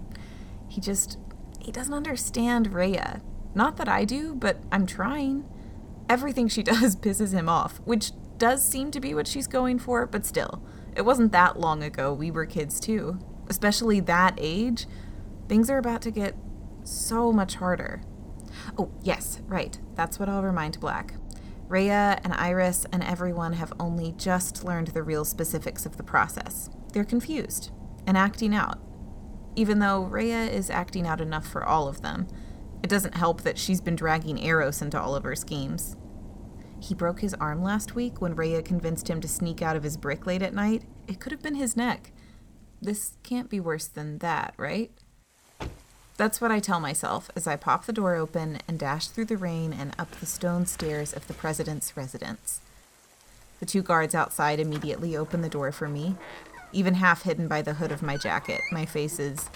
He 0.69 0.79
just. 0.79 1.17
he 1.59 1.73
doesn't 1.73 1.93
understand 1.93 2.73
Rhea. 2.73 3.21
Not 3.53 3.75
that 3.75 3.89
I 3.89 4.05
do, 4.05 4.35
but 4.35 4.59
I'm 4.71 4.85
trying. 4.87 5.43
Everything 6.09 6.47
she 6.47 6.63
does 6.73 6.95
pisses 6.95 7.33
him 7.33 7.49
off, 7.49 7.79
which 7.85 8.11
does 8.37 8.63
seem 8.63 8.91
to 8.91 8.99
be 8.99 9.13
what 9.13 9.27
she's 9.27 9.47
going 9.47 9.79
for, 9.79 10.05
but 10.05 10.25
still, 10.25 10.61
it 10.95 11.03
wasn't 11.03 11.31
that 11.31 11.59
long 11.59 11.83
ago 11.83 12.13
we 12.13 12.31
were 12.31 12.45
kids 12.45 12.79
too. 12.79 13.19
Especially 13.49 13.99
that 13.99 14.37
age. 14.39 14.87
Things 15.47 15.69
are 15.69 15.77
about 15.77 16.01
to 16.03 16.11
get 16.11 16.35
so 16.83 17.31
much 17.31 17.55
harder. 17.55 18.01
Oh, 18.77 18.91
yes, 19.01 19.41
right. 19.47 19.77
That's 19.95 20.19
what 20.19 20.29
I'll 20.29 20.43
remind 20.43 20.79
Black. 20.79 21.15
Rhea 21.67 22.19
and 22.23 22.33
Iris 22.33 22.85
and 22.91 23.03
everyone 23.03 23.53
have 23.53 23.73
only 23.79 24.13
just 24.13 24.63
learned 24.63 24.89
the 24.89 25.03
real 25.03 25.25
specifics 25.25 25.85
of 25.85 25.97
the 25.97 26.03
process. 26.03 26.69
They're 26.93 27.03
confused 27.03 27.71
and 28.05 28.17
acting 28.17 28.53
out. 28.53 28.79
Even 29.55 29.79
though 29.79 30.03
Rhea 30.03 30.43
is 30.43 30.69
acting 30.69 31.07
out 31.07 31.21
enough 31.21 31.47
for 31.47 31.63
all 31.63 31.87
of 31.87 32.01
them, 32.01 32.27
it 32.83 32.89
doesn't 32.89 33.15
help 33.15 33.41
that 33.41 33.57
she's 33.57 33.81
been 33.81 33.95
dragging 33.95 34.37
Eros 34.37 34.81
into 34.81 35.01
all 35.01 35.15
of 35.15 35.23
her 35.23 35.35
schemes. 35.35 35.95
He 36.79 36.93
broke 36.93 37.21
his 37.21 37.33
arm 37.35 37.63
last 37.63 37.95
week 37.95 38.21
when 38.21 38.35
Rhea 38.35 38.61
convinced 38.61 39.09
him 39.09 39.21
to 39.21 39.27
sneak 39.27 39.61
out 39.61 39.77
of 39.77 39.83
his 39.83 39.95
brick 39.95 40.27
late 40.27 40.41
at 40.41 40.53
night. 40.53 40.83
It 41.07 41.21
could 41.21 41.31
have 41.31 41.41
been 41.41 41.55
his 41.55 41.77
neck. 41.77 42.11
This 42.81 43.13
can't 43.23 43.49
be 43.49 43.61
worse 43.61 43.87
than 43.87 44.17
that, 44.17 44.53
right? 44.57 44.91
That's 46.17 46.41
what 46.41 46.51
I 46.51 46.59
tell 46.59 46.81
myself 46.81 47.31
as 47.37 47.47
I 47.47 47.55
pop 47.55 47.85
the 47.85 47.93
door 47.93 48.15
open 48.15 48.59
and 48.67 48.77
dash 48.77 49.07
through 49.07 49.25
the 49.25 49.37
rain 49.37 49.71
and 49.71 49.95
up 49.97 50.11
the 50.11 50.25
stone 50.25 50.65
stairs 50.65 51.13
of 51.13 51.27
the 51.27 51.33
president's 51.33 51.95
residence. 51.95 52.59
The 53.61 53.65
two 53.65 53.81
guards 53.81 54.13
outside 54.13 54.59
immediately 54.59 55.15
open 55.15 55.41
the 55.41 55.47
door 55.47 55.71
for 55.71 55.87
me. 55.87 56.17
Even 56.73 56.95
half 56.95 57.21
hidden 57.21 57.47
by 57.47 57.61
the 57.61 57.75
hood 57.75 57.93
of 57.93 58.03
my 58.03 58.17
jacket, 58.17 58.59
my 58.73 58.85
face 58.85 59.19
is 59.19 59.49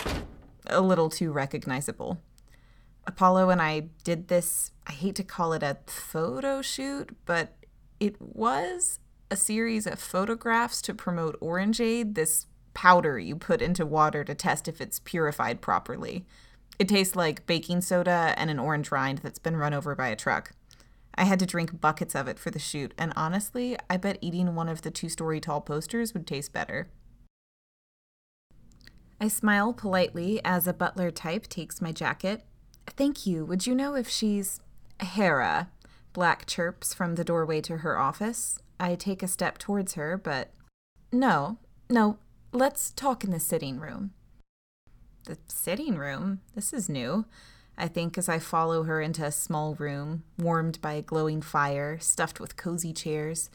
a 0.67 0.79
little 0.79 1.09
too 1.09 1.33
recognizable. 1.33 2.21
Apollo 3.07 3.49
and 3.49 3.61
I 3.61 3.87
did 4.03 4.27
this, 4.27 4.71
I 4.85 4.91
hate 4.91 5.15
to 5.15 5.23
call 5.23 5.53
it 5.53 5.63
a 5.63 5.77
photo 5.87 6.61
shoot, 6.61 7.15
but 7.25 7.55
it 8.01 8.21
was 8.21 8.99
a 9.31 9.37
series 9.37 9.87
of 9.87 9.97
photographs 9.97 10.81
to 10.83 10.93
promote 10.93 11.39
Orangeade, 11.39 12.15
this 12.15 12.47
powder 12.73 13.17
you 13.17 13.35
put 13.35 13.61
into 13.61 13.85
water 13.85 14.23
to 14.25 14.35
test 14.35 14.67
if 14.67 14.81
it's 14.81 14.99
purified 14.99 15.61
properly. 15.61 16.25
It 16.77 16.89
tastes 16.89 17.15
like 17.15 17.47
baking 17.47 17.81
soda 17.81 18.35
and 18.37 18.49
an 18.51 18.59
orange 18.59 18.91
rind 18.91 19.19
that's 19.19 19.39
been 19.39 19.55
run 19.55 19.73
over 19.73 19.95
by 19.95 20.09
a 20.09 20.15
truck. 20.15 20.51
I 21.15 21.23
had 21.23 21.39
to 21.39 21.47
drink 21.47 21.81
buckets 21.81 22.13
of 22.13 22.27
it 22.27 22.37
for 22.37 22.51
the 22.51 22.59
shoot, 22.59 22.93
and 22.97 23.13
honestly, 23.15 23.75
I 23.89 23.97
bet 23.97 24.19
eating 24.21 24.53
one 24.53 24.69
of 24.69 24.83
the 24.83 24.91
two 24.91 25.09
story 25.09 25.39
tall 25.39 25.61
posters 25.61 26.13
would 26.13 26.27
taste 26.27 26.53
better. 26.53 26.89
I 29.19 29.27
smile 29.29 29.73
politely 29.73 30.39
as 30.45 30.67
a 30.67 30.73
butler 30.73 31.09
type 31.09 31.47
takes 31.47 31.81
my 31.81 31.91
jacket. 31.91 32.43
Thank 32.95 33.25
you. 33.27 33.45
Would 33.45 33.67
you 33.67 33.75
know 33.75 33.95
if 33.95 34.09
she's. 34.09 34.59
Hera? 34.99 35.69
Black 36.13 36.45
chirps 36.47 36.93
from 36.93 37.15
the 37.15 37.23
doorway 37.23 37.61
to 37.61 37.77
her 37.77 37.97
office. 37.97 38.59
I 38.79 38.95
take 38.95 39.21
a 39.21 39.27
step 39.27 39.57
towards 39.57 39.93
her, 39.93 40.17
but. 40.17 40.51
No, 41.11 41.57
no, 41.89 42.17
let's 42.51 42.91
talk 42.91 43.23
in 43.23 43.31
the 43.31 43.39
sitting 43.39 43.79
room. 43.79 44.11
The 45.25 45.37
sitting 45.47 45.95
room? 45.95 46.41
This 46.55 46.73
is 46.73 46.89
new. 46.89 47.25
I 47.77 47.87
think 47.87 48.17
as 48.17 48.27
I 48.27 48.39
follow 48.39 48.83
her 48.83 49.01
into 49.01 49.23
a 49.23 49.31
small 49.31 49.75
room, 49.75 50.23
warmed 50.37 50.81
by 50.81 50.93
a 50.93 51.01
glowing 51.01 51.41
fire, 51.41 51.99
stuffed 51.99 52.39
with 52.39 52.55
cozy 52.55 52.91
chairs. 52.91 53.49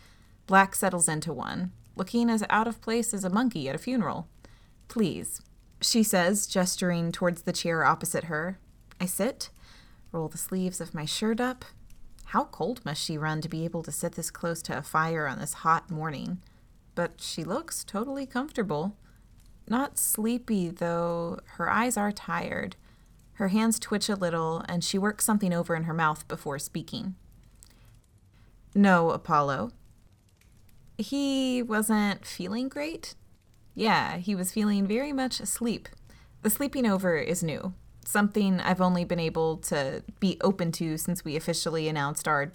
Black 0.46 0.74
settles 0.76 1.08
into 1.08 1.32
one, 1.32 1.72
looking 1.96 2.30
as 2.30 2.44
out 2.48 2.68
of 2.68 2.80
place 2.80 3.12
as 3.12 3.24
a 3.24 3.30
monkey 3.30 3.68
at 3.68 3.74
a 3.74 3.78
funeral. 3.78 4.28
Please, 4.86 5.40
she 5.80 6.02
says, 6.02 6.46
gesturing 6.46 7.10
towards 7.10 7.42
the 7.42 7.52
chair 7.52 7.84
opposite 7.84 8.24
her. 8.24 8.58
I 9.02 9.06
sit, 9.06 9.50
roll 10.12 10.28
the 10.28 10.38
sleeves 10.38 10.80
of 10.80 10.94
my 10.94 11.04
shirt 11.06 11.40
up. 11.40 11.64
How 12.26 12.44
cold 12.44 12.84
must 12.84 13.02
she 13.02 13.18
run 13.18 13.40
to 13.40 13.48
be 13.48 13.64
able 13.64 13.82
to 13.82 13.90
sit 13.90 14.12
this 14.12 14.30
close 14.30 14.62
to 14.62 14.78
a 14.78 14.82
fire 14.82 15.26
on 15.26 15.40
this 15.40 15.54
hot 15.54 15.90
morning? 15.90 16.40
But 16.94 17.20
she 17.20 17.42
looks 17.42 17.82
totally 17.82 18.26
comfortable. 18.26 18.96
Not 19.68 19.98
sleepy, 19.98 20.68
though 20.68 21.40
her 21.56 21.68
eyes 21.68 21.96
are 21.96 22.12
tired. 22.12 22.76
Her 23.34 23.48
hands 23.48 23.80
twitch 23.80 24.08
a 24.08 24.14
little, 24.14 24.62
and 24.68 24.84
she 24.84 24.98
works 24.98 25.24
something 25.24 25.52
over 25.52 25.74
in 25.74 25.82
her 25.82 25.94
mouth 25.94 26.28
before 26.28 26.60
speaking. 26.60 27.16
No, 28.72 29.10
Apollo. 29.10 29.72
He 30.96 31.60
wasn't 31.60 32.24
feeling 32.24 32.68
great? 32.68 33.16
Yeah, 33.74 34.18
he 34.18 34.36
was 34.36 34.52
feeling 34.52 34.86
very 34.86 35.12
much 35.12 35.40
asleep. 35.40 35.88
The 36.42 36.50
sleeping 36.50 36.86
over 36.86 37.16
is 37.16 37.42
new, 37.42 37.74
something 38.04 38.60
I've 38.60 38.80
only 38.80 39.04
been 39.04 39.20
able 39.20 39.56
to 39.58 40.02
be 40.20 40.38
open 40.40 40.72
to 40.72 40.96
since 40.98 41.24
we 41.24 41.36
officially 41.36 41.88
announced 41.88 42.26
our 42.26 42.52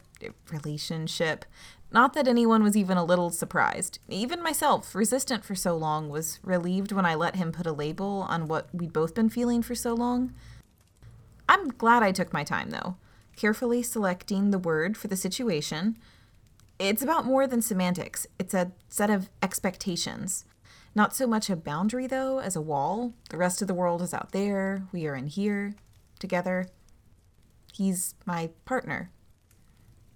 relationship. 0.52 1.46
Not 1.92 2.14
that 2.14 2.28
anyone 2.28 2.64
was 2.64 2.76
even 2.76 2.98
a 2.98 3.06
little 3.06 3.30
surprised. 3.30 4.00
Even 4.10 4.44
myself, 4.44 4.94
resistant 4.94 5.46
for 5.46 5.56
so 5.56 5.76
long, 5.78 6.10
was 6.10 6.40
relieved 6.44 6.92
when 6.92 7.06
I 7.06 7.16
let 7.16 7.38
him 7.38 7.52
put 7.52 7.66
a 7.66 7.72
label 7.72 8.26
on 8.28 8.48
what 8.48 8.68
we'd 8.74 8.92
both 8.92 9.16
been 9.16 9.30
feeling 9.30 9.62
for 9.62 9.74
so 9.74 9.94
long. 9.94 10.34
I'm 11.48 11.70
glad 11.70 12.04
I 12.04 12.12
took 12.12 12.34
my 12.34 12.44
time, 12.44 12.72
though, 12.72 12.98
carefully 13.38 13.82
selecting 13.82 14.52
the 14.52 14.60
word 14.60 14.98
for 14.98 15.08
the 15.08 15.16
situation. 15.16 15.98
It's 16.78 17.02
about 17.02 17.26
more 17.26 17.48
than 17.48 17.62
semantics, 17.62 18.28
it's 18.38 18.54
a 18.54 18.72
set 18.90 19.10
of 19.10 19.30
expectations. 19.42 20.44
Not 20.98 21.16
so 21.16 21.28
much 21.28 21.48
a 21.48 21.56
boundary, 21.56 22.08
though, 22.08 22.40
as 22.40 22.56
a 22.56 22.62
wall. 22.62 23.14
The 23.30 23.38
rest 23.38 23.62
of 23.62 23.68
the 23.68 23.76
world 23.76 24.02
is 24.02 24.16
out 24.16 24.32
there. 24.32 24.88
We 24.92 25.06
are 25.06 25.14
in 25.14 25.28
here, 25.28 25.76
together. 26.18 26.70
He's 27.72 28.16
my 28.26 28.50
partner. 28.66 29.12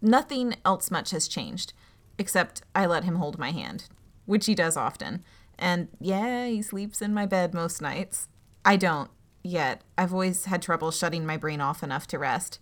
Nothing 0.02 0.56
else 0.66 0.90
much 0.90 1.12
has 1.12 1.28
changed, 1.28 1.74
except 2.18 2.64
I 2.74 2.88
let 2.88 3.04
him 3.04 3.18
hold 3.18 3.38
my 3.38 3.52
hand, 3.52 3.90
which 4.26 4.48
he 4.48 4.56
does 4.56 4.76
often. 4.76 5.24
And 5.60 5.90
yeah, 6.00 6.48
he 6.48 6.64
sleeps 6.64 7.00
in 7.00 7.14
my 7.14 7.28
bed 7.28 7.54
most 7.54 7.80
nights. 7.80 8.28
I 8.66 8.76
don't, 8.76 9.12
yet. 9.44 9.84
I've 10.00 10.14
always 10.14 10.46
had 10.46 10.64
trouble 10.64 10.90
shutting 10.90 11.28
my 11.28 11.38
brain 11.38 11.62
off 11.62 11.84
enough 11.84 12.08
to 12.08 12.18
rest. 12.18 12.58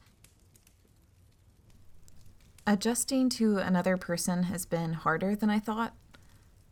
Adjusting 2.67 3.29
to 3.29 3.59
another 3.59 3.95
person 3.95 4.43
has 4.43 4.65
been 4.65 4.91
harder 4.91 5.37
than 5.37 5.49
I 5.49 5.59
thought. 5.59 5.93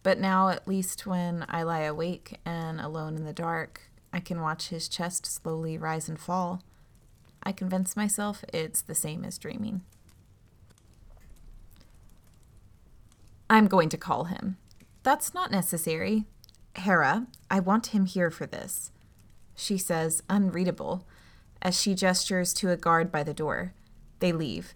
But 0.08 0.22
now, 0.22 0.48
at 0.48 0.70
least 0.70 1.06
when 1.06 1.46
I 1.50 1.64
lie 1.64 1.82
awake 1.82 2.40
and 2.46 2.80
alone 2.80 3.18
in 3.18 3.26
the 3.26 3.34
dark, 3.34 3.90
I 4.14 4.22
can 4.22 4.40
watch 4.40 4.70
his 4.70 4.88
chest 4.88 5.26
slowly 5.26 5.78
rise 5.78 6.08
and 6.08 6.18
fall. 6.18 6.64
I 7.44 7.52
convince 7.52 7.98
myself 7.98 8.46
it's 8.54 8.82
the 8.82 8.96
same 8.96 9.26
as 9.26 9.38
dreaming. 9.38 9.82
I'm 13.50 13.68
going 13.68 13.90
to 13.90 13.98
call 13.98 14.24
him. 14.24 14.56
That's 15.04 15.34
not 15.34 15.52
necessary. 15.52 16.24
Hera, 16.76 17.28
I 17.52 17.60
want 17.60 17.88
him 17.88 18.06
here 18.06 18.32
for 18.32 18.46
this. 18.46 18.94
She 19.56 19.78
says, 19.78 20.24
unreadable, 20.30 21.06
as 21.62 21.78
she 21.78 21.94
gestures 21.94 22.54
to 22.54 22.72
a 22.72 22.78
guard 22.78 23.12
by 23.12 23.24
the 23.24 23.34
door. 23.34 23.74
They 24.20 24.32
leave. 24.32 24.74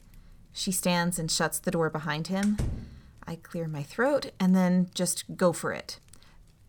She 0.52 0.74
stands 0.74 1.18
and 1.18 1.32
shuts 1.32 1.58
the 1.58 1.72
door 1.72 1.90
behind 1.90 2.28
him. 2.28 2.58
I 3.32 3.38
clear 3.38 3.66
my 3.66 3.82
throat 3.82 4.32
and 4.42 4.54
then 4.54 4.90
just 4.94 5.38
go 5.38 5.54
for 5.54 5.72
it. 5.72 6.00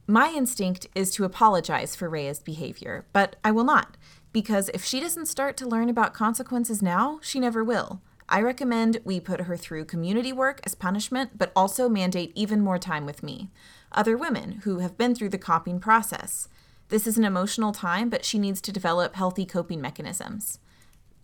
My 0.06 0.28
instinct 0.28 0.86
is 0.94 1.10
to 1.12 1.24
apologize 1.24 1.96
for 1.96 2.08
Rhea's 2.08 2.38
behavior, 2.38 3.04
but 3.12 3.34
I 3.42 3.50
will 3.50 3.64
not, 3.64 3.96
because 4.32 4.70
if 4.72 4.84
she 4.84 5.00
doesn't 5.00 5.26
start 5.26 5.56
to 5.56 5.66
learn 5.66 5.88
about 5.88 6.14
consequences 6.14 6.80
now, 6.80 7.18
she 7.20 7.40
never 7.40 7.64
will. 7.64 8.00
I 8.28 8.40
recommend 8.42 9.00
we 9.02 9.18
put 9.18 9.40
her 9.40 9.56
through 9.56 9.86
community 9.86 10.32
work 10.32 10.60
as 10.62 10.76
punishment, 10.76 11.36
but 11.36 11.50
also 11.56 11.88
mandate 11.88 12.30
even 12.36 12.60
more 12.60 12.78
time 12.78 13.06
with 13.06 13.24
me. 13.24 13.50
Other 13.90 14.16
women 14.16 14.60
who 14.62 14.78
have 14.78 14.96
been 14.96 15.16
through 15.16 15.30
the 15.30 15.38
coping 15.38 15.80
process. 15.80 16.48
This 16.90 17.08
is 17.08 17.18
an 17.18 17.24
emotional 17.24 17.72
time, 17.72 18.08
but 18.08 18.24
she 18.24 18.38
needs 18.38 18.60
to 18.60 18.70
develop 18.70 19.16
healthy 19.16 19.46
coping 19.46 19.80
mechanisms. 19.80 20.60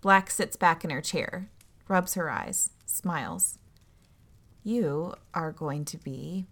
Black 0.01 0.33
sits 0.33 0.57
back 0.57 0.83
in 0.83 0.91
her 0.91 1.01
chair, 1.01 1.49
rubs 1.87 2.15
her 2.15 2.29
eyes, 2.29 2.71
smiles. 2.87 3.61
You 4.69 5.15
are 5.33 5.51
going 5.51 5.87
to 5.87 5.97
be 5.97 6.45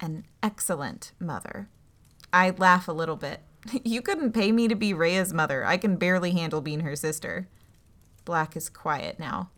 an 0.00 0.24
excellent 0.42 1.12
mother. 1.20 1.68
I 2.32 2.48
laugh 2.48 2.88
a 2.88 2.92
little 2.92 3.16
bit. 3.16 3.40
You 3.84 4.00
couldn't 4.00 4.32
pay 4.32 4.52
me 4.52 4.68
to 4.68 4.74
be 4.74 4.94
Rhea's 4.94 5.34
mother. 5.34 5.62
I 5.66 5.76
can 5.76 5.96
barely 5.96 6.30
handle 6.30 6.62
being 6.62 6.80
her 6.80 6.96
sister. 6.96 7.46
Black 8.24 8.56
is 8.56 8.70
quiet 8.70 9.18
now. 9.18 9.50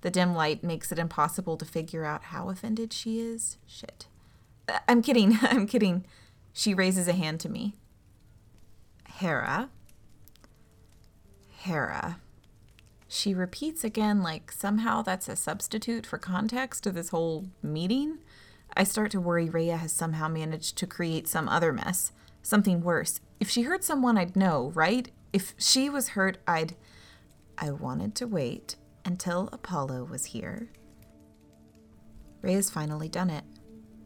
The 0.00 0.10
dim 0.10 0.34
light 0.34 0.64
makes 0.64 0.90
it 0.90 0.98
impossible 0.98 1.56
to 1.58 1.64
figure 1.64 2.04
out 2.04 2.24
how 2.24 2.50
offended 2.50 2.92
she 2.92 3.20
is. 3.20 3.56
Shit. 3.68 4.08
Uh, 4.68 4.80
I'm 4.88 5.00
kidding. 5.00 5.38
I'm 5.42 5.68
kidding. 5.68 6.04
She 6.52 6.74
raises 6.74 7.06
a 7.06 7.12
hand 7.12 7.38
to 7.38 7.48
me. 7.48 7.76
Hera. 9.08 9.70
Hera. 11.58 12.18
She 13.08 13.34
repeats 13.34 13.84
again, 13.84 14.22
like 14.22 14.50
somehow 14.50 15.02
that's 15.02 15.28
a 15.28 15.36
substitute 15.36 16.06
for 16.06 16.18
context 16.18 16.82
to 16.84 16.92
this 16.92 17.10
whole 17.10 17.46
meeting. 17.62 18.18
I 18.76 18.84
start 18.84 19.10
to 19.12 19.20
worry 19.20 19.48
Rhea 19.48 19.76
has 19.76 19.92
somehow 19.92 20.28
managed 20.28 20.76
to 20.78 20.86
create 20.86 21.28
some 21.28 21.48
other 21.48 21.72
mess, 21.72 22.12
something 22.42 22.82
worse. 22.82 23.20
If 23.38 23.48
she 23.48 23.62
hurt 23.62 23.84
someone, 23.84 24.18
I'd 24.18 24.36
know, 24.36 24.72
right? 24.74 25.10
If 25.32 25.54
she 25.56 25.88
was 25.88 26.10
hurt, 26.10 26.38
I'd. 26.46 26.74
I 27.58 27.70
wanted 27.70 28.14
to 28.16 28.26
wait 28.26 28.76
until 29.04 29.48
Apollo 29.52 30.04
was 30.04 30.26
here. 30.26 30.68
Rhea's 32.42 32.70
finally 32.70 33.08
done 33.08 33.30
it. 33.30 33.44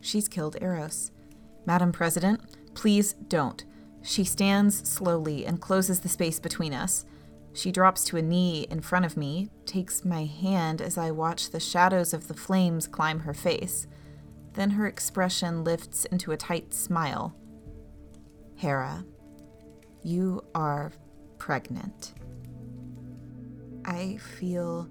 She's 0.01 0.29
killed 0.29 0.57
Eros. 0.61 1.11
Madam 1.67 1.93
President, 1.93 2.41
please 2.75 3.15
don't. 3.29 3.65
She 4.03 4.25
stands 4.25 4.89
slowly 4.89 5.45
and 5.45 5.61
closes 5.61 6.01
the 6.01 6.09
space 6.09 6.39
between 6.39 6.73
us. 6.73 7.05
She 7.61 7.73
drops 7.73 8.07
to 8.07 8.17
a 8.17 8.23
knee 8.23 8.67
in 8.71 8.81
front 8.81 9.05
of 9.05 9.19
me, 9.19 9.51
takes 9.67 10.03
my 10.03 10.25
hand 10.25 10.81
as 10.81 10.97
I 10.97 11.11
watch 11.11 11.51
the 11.51 11.61
shadows 11.61 12.15
of 12.15 12.27
the 12.27 12.33
flames 12.33 12.87
climb 12.87 13.21
her 13.21 13.35
face. 13.35 13.87
Then 14.55 14.71
her 14.71 14.87
expression 14.87 15.63
lifts 15.63 16.07
into 16.07 16.33
a 16.33 16.39
tight 16.39 16.73
smile. 16.73 17.37
Hera, 18.55 19.05
you 20.03 20.43
are 20.55 20.91
pregnant. 21.37 22.15
I 23.85 24.17
feel 24.17 24.89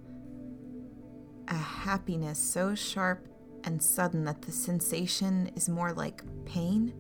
a 1.48 1.56
happiness 1.56 2.38
so 2.38 2.76
sharp 2.76 3.28
and 3.64 3.82
sudden 3.82 4.26
that 4.26 4.44
the 4.44 4.52
sensation 4.52 5.50
is 5.56 5.70
more 5.70 5.92
like 5.92 6.22
pain. 6.46 6.94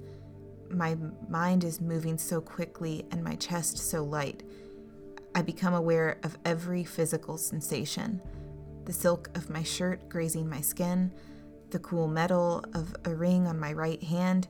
My 0.71 0.97
mind 1.29 1.63
is 1.63 1.79
moving 1.79 2.17
so 2.17 2.41
quickly 2.41 3.05
and 3.11 3.23
my 3.23 3.35
chest 3.35 3.77
so 3.77 4.03
light. 4.03 4.41
I 5.35 5.41
become 5.41 5.73
aware 5.73 6.19
of 6.23 6.37
every 6.45 6.83
physical 6.83 7.37
sensation 7.37 8.21
the 8.85 8.93
silk 8.93 9.29
of 9.35 9.51
my 9.51 9.61
shirt 9.61 10.09
grazing 10.09 10.49
my 10.49 10.61
skin, 10.61 11.11
the 11.69 11.77
cool 11.77 12.07
metal 12.07 12.65
of 12.73 12.95
a 13.05 13.13
ring 13.13 13.45
on 13.45 13.59
my 13.59 13.71
right 13.71 14.01
hand, 14.01 14.47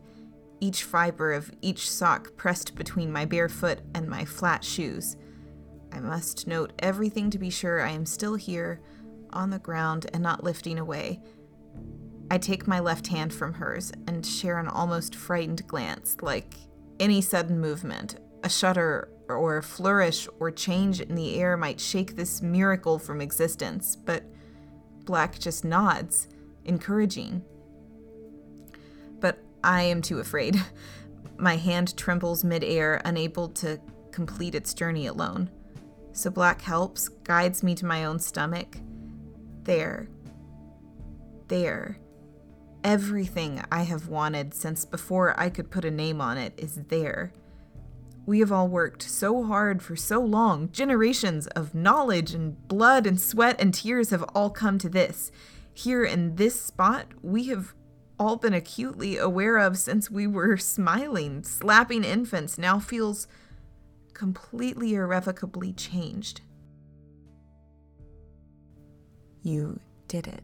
each 0.62 0.86
fiber 0.86 1.33
of 1.33 1.51
each 1.62 1.91
sock 1.91 2.38
pressed 2.38 2.74
between 2.75 3.12
my 3.12 3.25
bare 3.25 3.50
foot 3.50 3.81
and 3.93 4.07
my 4.07 4.24
flat 4.24 4.63
shoes. 4.63 5.17
I 5.91 6.00
must 6.00 6.48
note 6.48 6.71
everything 6.79 7.29
to 7.31 7.38
be 7.38 7.50
sure 7.50 7.81
I 7.81 7.91
am 7.91 8.05
still 8.05 8.36
here, 8.36 8.79
on 9.31 9.50
the 9.50 9.59
ground, 9.59 10.09
and 10.13 10.24
not 10.24 10.43
lifting 10.43 10.79
away. 10.79 11.21
I 12.31 12.38
take 12.38 12.65
my 12.65 12.79
left 12.79 13.07
hand 13.07 13.33
from 13.33 13.55
hers 13.55 13.91
and 14.07 14.25
share 14.25 14.57
an 14.57 14.67
almost 14.67 15.15
frightened 15.15 15.67
glance, 15.67 16.15
like 16.21 16.53
any 17.00 17.21
sudden 17.21 17.59
movement, 17.59 18.15
a 18.43 18.50
shudder 18.50 19.09
or 19.36 19.62
flourish 19.62 20.27
or 20.39 20.51
change 20.51 21.01
in 21.01 21.15
the 21.15 21.36
air 21.36 21.57
might 21.57 21.79
shake 21.79 22.15
this 22.15 22.41
miracle 22.41 23.00
from 23.00 23.21
existence, 23.21 23.95
but 23.95 24.24
Black 25.05 25.39
just 25.39 25.65
nods, 25.65 26.27
encouraging. 26.65 27.43
But 29.19 29.39
I 29.63 29.83
am 29.83 30.01
too 30.01 30.19
afraid. 30.19 30.62
My 31.38 31.55
hand 31.55 31.95
trembles 31.98 32.43
midair, 32.43 33.01
unable 33.05 33.50
to 33.50 33.79
complete 34.12 34.55
its 34.55 34.74
journey 34.74 35.07
alone. 35.07 35.50
So 36.12 36.29
Black 36.29 36.62
helps, 36.62 37.07
guides 37.07 37.63
me 37.63 37.75
to 37.75 37.86
my 37.86 38.03
own 38.03 38.19
stomach. 38.19 38.77
There. 39.63 40.09
There. 41.48 41.98
Everything 42.83 43.63
I 43.71 43.83
have 43.83 44.09
wanted 44.09 44.53
since 44.53 44.83
before 44.83 45.39
I 45.39 45.50
could 45.50 45.71
put 45.71 45.86
a 45.86 45.91
name 45.91 46.19
on 46.19 46.38
it 46.38 46.53
is 46.57 46.75
there. 46.89 47.31
We 48.29 48.41
have 48.41 48.51
all 48.51 48.67
worked 48.67 49.01
so 49.01 49.43
hard 49.45 49.81
for 49.81 49.95
so 49.95 50.19
long. 50.19 50.71
Generations 50.71 51.48
of 51.48 51.74
knowledge 51.74 52.36
and 52.36 52.67
blood 52.67 53.07
and 53.07 53.19
sweat 53.19 53.59
and 53.59 53.74
tears 53.74 54.12
have 54.12 54.21
all 54.36 54.51
come 54.51 54.77
to 54.77 54.88
this. 54.88 55.31
Here 55.74 56.03
in 56.03 56.36
this 56.36 56.62
spot, 56.62 57.07
we 57.24 57.45
have 57.45 57.74
all 58.19 58.36
been 58.36 58.53
acutely 58.53 59.17
aware 59.17 59.57
of 59.57 59.79
since 59.79 60.12
we 60.12 60.27
were 60.27 60.57
smiling. 60.57 61.41
Slapping 61.41 62.03
infants 62.03 62.59
now 62.59 62.77
feels 62.77 63.27
completely 64.13 64.93
irrevocably 64.93 65.74
changed. 65.74 66.41
You 69.41 69.79
did 70.07 70.27
it 70.27 70.43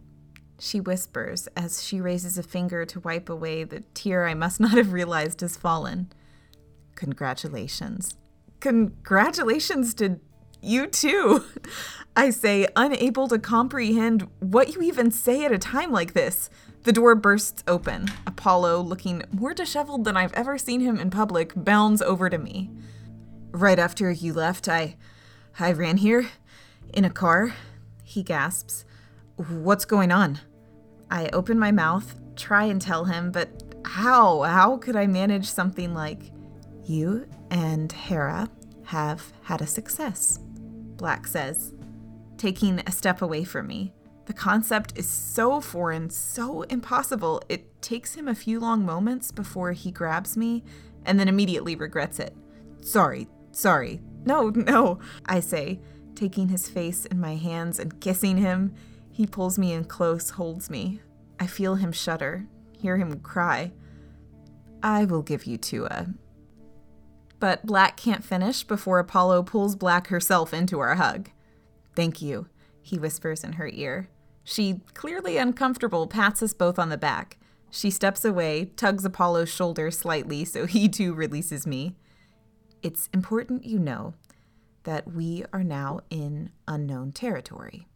she 0.57 0.79
whispers 0.79 1.47
as 1.55 1.83
she 1.83 1.99
raises 1.99 2.37
a 2.37 2.43
finger 2.43 2.85
to 2.85 2.99
wipe 3.01 3.29
away 3.29 3.63
the 3.63 3.81
tear 3.93 4.25
I 4.25 4.33
must 4.33 4.59
not 4.59 4.71
have 4.71 4.93
realized 4.93 5.41
has 5.41 5.57
fallen. 5.57 6.11
Congratulations. 6.95 8.15
Congratulations 8.59 9.93
to 9.95 10.19
you 10.61 10.87
too. 10.87 11.43
I 12.15 12.29
say, 12.29 12.67
unable 12.75 13.27
to 13.27 13.37
comprehend 13.37 14.27
what 14.39 14.73
you 14.73 14.81
even 14.81 15.11
say 15.11 15.43
at 15.43 15.51
a 15.51 15.57
time 15.57 15.91
like 15.91 16.13
this. 16.13 16.49
The 16.83 16.93
door 16.93 17.15
bursts 17.15 17.63
open. 17.67 18.09
Apollo, 18.25 18.81
looking 18.81 19.23
more 19.31 19.53
disheveled 19.53 20.05
than 20.05 20.15
I've 20.15 20.33
ever 20.33 20.57
seen 20.57 20.81
him 20.81 20.99
in 20.99 21.09
public, 21.09 21.51
bounds 21.55 22.01
over 22.01 22.29
to 22.29 22.37
me. 22.37 22.69
Right 23.51 23.79
after 23.79 24.11
you 24.11 24.33
left, 24.33 24.69
I 24.69 24.95
I 25.57 25.71
ran 25.71 25.97
here 25.97 26.27
in 26.93 27.05
a 27.05 27.09
car. 27.09 27.55
He 28.03 28.23
gasps. 28.23 28.85
What's 29.35 29.85
going 29.85 30.11
on? 30.11 30.39
I 31.09 31.29
open 31.33 31.57
my 31.57 31.71
mouth, 31.71 32.15
try 32.35 32.65
and 32.65 32.81
tell 32.81 33.05
him, 33.05 33.31
but 33.31 33.49
how? 33.85 34.41
How 34.43 34.77
could 34.77 34.95
I 34.95 35.07
manage 35.07 35.49
something 35.49 35.93
like, 35.93 36.31
You 36.85 37.27
and 37.49 37.91
Hera 37.91 38.47
have 38.83 39.33
had 39.41 39.61
a 39.61 39.67
success? 39.67 40.39
Black 40.97 41.25
says, 41.25 41.73
taking 42.37 42.79
a 42.85 42.91
step 42.91 43.23
away 43.23 43.43
from 43.43 43.65
me. 43.67 43.91
The 44.27 44.33
concept 44.33 44.93
is 44.95 45.07
so 45.07 45.61
foreign, 45.61 46.09
so 46.11 46.61
impossible, 46.63 47.41
it 47.49 47.81
takes 47.81 48.13
him 48.13 48.27
a 48.27 48.35
few 48.35 48.59
long 48.59 48.85
moments 48.85 49.31
before 49.31 49.71
he 49.71 49.91
grabs 49.91 50.37
me 50.37 50.63
and 51.05 51.19
then 51.19 51.27
immediately 51.27 51.75
regrets 51.75 52.19
it. 52.19 52.35
Sorry, 52.81 53.27
sorry. 53.51 54.01
No, 54.25 54.49
no, 54.55 54.99
I 55.25 55.39
say, 55.39 55.79
taking 56.13 56.49
his 56.49 56.69
face 56.69 57.05
in 57.05 57.19
my 57.19 57.35
hands 57.35 57.79
and 57.79 57.99
kissing 57.99 58.37
him. 58.37 58.73
He 59.11 59.25
pulls 59.25 59.57
me 59.57 59.73
in 59.73 59.85
close, 59.85 60.31
holds 60.31 60.69
me. 60.69 61.01
I 61.39 61.47
feel 61.47 61.75
him 61.75 61.91
shudder, 61.91 62.45
hear 62.77 62.97
him 62.97 63.19
cry. 63.21 63.71
I 64.83 65.05
will 65.05 65.23
give 65.23 65.45
you 65.45 65.57
Tua. 65.57 66.13
But 67.45 67.63
Black 67.63 67.95
can't 67.95 68.23
finish 68.23 68.63
before 68.63 68.97
Apollo 68.97 69.43
pulls 69.43 69.75
Black 69.75 70.07
herself 70.07 70.51
into 70.51 70.79
our 70.79 70.95
hug. 70.95 71.29
Thank 71.95 72.19
you, 72.19 72.47
he 72.81 72.97
whispers 72.97 73.43
in 73.43 73.53
her 73.53 73.67
ear. 73.67 74.09
She, 74.43 74.81
clearly 74.95 75.37
uncomfortable, 75.37 76.07
pats 76.07 76.41
us 76.41 76.53
both 76.53 76.79
on 76.79 76.89
the 76.89 76.97
back. 76.97 77.37
She 77.69 77.91
steps 77.91 78.25
away, 78.25 78.71
tugs 78.75 79.05
Apollo's 79.05 79.49
shoulder 79.49 79.91
slightly 79.91 80.43
so 80.43 80.65
he 80.65 80.89
too 80.89 81.13
releases 81.13 81.67
me. 81.67 81.95
It's 82.81 83.09
important 83.13 83.63
you 83.63 83.77
know 83.77 84.15
that 84.81 85.13
we 85.13 85.45
are 85.53 85.63
now 85.63 85.99
in 86.09 86.49
unknown 86.67 87.11
territory. 87.11 87.87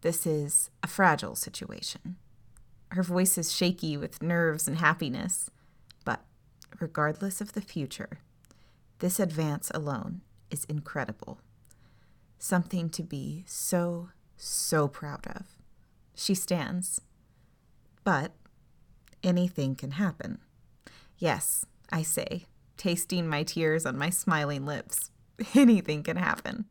This 0.00 0.26
is 0.26 0.70
a 0.82 0.88
fragile 0.88 1.36
situation. 1.36 2.16
Her 2.90 3.04
voice 3.04 3.38
is 3.38 3.52
shaky 3.52 3.96
with 3.96 4.20
nerves 4.20 4.66
and 4.66 4.78
happiness. 4.78 5.48
But 6.04 6.24
regardless 6.80 7.40
of 7.40 7.52
the 7.52 7.60
future, 7.60 8.18
this 9.04 9.20
advance 9.20 9.70
alone 9.74 10.22
is 10.50 10.64
incredible. 10.64 11.38
Something 12.38 12.88
to 12.88 13.02
be 13.02 13.44
so, 13.46 14.08
so 14.38 14.88
proud 14.88 15.26
of. 15.26 15.44
She 16.14 16.34
stands. 16.34 17.02
But 18.02 18.32
anything 19.22 19.74
can 19.74 19.90
happen. 19.90 20.38
Yes, 21.18 21.66
I 21.92 22.00
say, 22.00 22.46
tasting 22.78 23.28
my 23.28 23.42
tears 23.42 23.84
on 23.84 23.98
my 23.98 24.08
smiling 24.08 24.64
lips. 24.64 25.10
Anything 25.54 26.02
can 26.02 26.16
happen. 26.16 26.64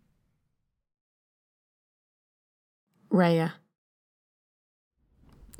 Rhea. 3.11 3.53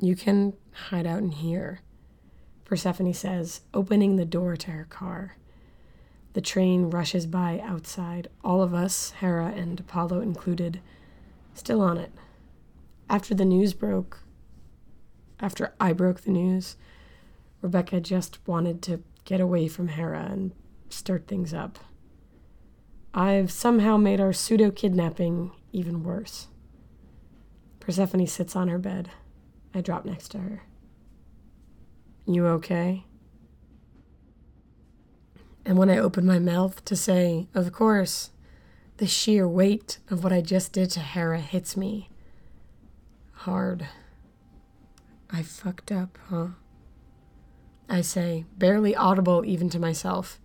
You 0.00 0.16
can 0.16 0.54
hide 0.88 1.06
out 1.06 1.20
in 1.20 1.30
here, 1.30 1.82
Persephone 2.64 3.14
says, 3.14 3.60
opening 3.72 4.16
the 4.16 4.24
door 4.24 4.56
to 4.56 4.72
her 4.72 4.86
car. 4.86 5.36
The 6.34 6.40
train 6.40 6.90
rushes 6.90 7.26
by 7.26 7.60
outside, 7.64 8.28
all 8.44 8.60
of 8.60 8.74
us, 8.74 9.12
Hera 9.20 9.52
and 9.56 9.78
Apollo 9.80 10.20
included, 10.20 10.80
still 11.54 11.80
on 11.80 11.96
it. 11.96 12.12
After 13.08 13.34
the 13.34 13.44
news 13.44 13.72
broke, 13.72 14.20
after 15.38 15.74
I 15.80 15.92
broke 15.92 16.22
the 16.22 16.32
news, 16.32 16.76
Rebecca 17.62 18.00
just 18.00 18.46
wanted 18.46 18.82
to 18.82 19.02
get 19.24 19.40
away 19.40 19.68
from 19.68 19.88
Hera 19.88 20.28
and 20.30 20.52
start 20.88 21.28
things 21.28 21.54
up. 21.54 21.78
I've 23.14 23.52
somehow 23.52 23.96
made 23.96 24.20
our 24.20 24.32
pseudo 24.32 24.72
kidnapping 24.72 25.52
even 25.72 26.02
worse. 26.02 26.48
Persephone 27.78 28.26
sits 28.26 28.56
on 28.56 28.66
her 28.68 28.78
bed. 28.78 29.10
I 29.72 29.80
drop 29.80 30.04
next 30.04 30.30
to 30.30 30.38
her. 30.38 30.62
You 32.26 32.46
okay? 32.48 33.04
And 35.64 35.78
when 35.78 35.90
I 35.90 35.98
open 35.98 36.26
my 36.26 36.38
mouth 36.38 36.84
to 36.84 36.96
say, 36.96 37.48
Of 37.54 37.72
course, 37.72 38.30
the 38.98 39.06
sheer 39.06 39.48
weight 39.48 39.98
of 40.10 40.22
what 40.22 40.32
I 40.32 40.40
just 40.40 40.72
did 40.72 40.90
to 40.90 41.00
Hera 41.00 41.40
hits 41.40 41.76
me 41.76 42.10
hard. 43.44 43.86
I 45.30 45.42
fucked 45.42 45.92
up, 45.92 46.18
huh? 46.30 46.48
I 47.90 48.00
say, 48.00 48.46
barely 48.56 48.96
audible 48.96 49.44
even 49.44 49.68
to 49.70 49.78
myself. 49.78 50.40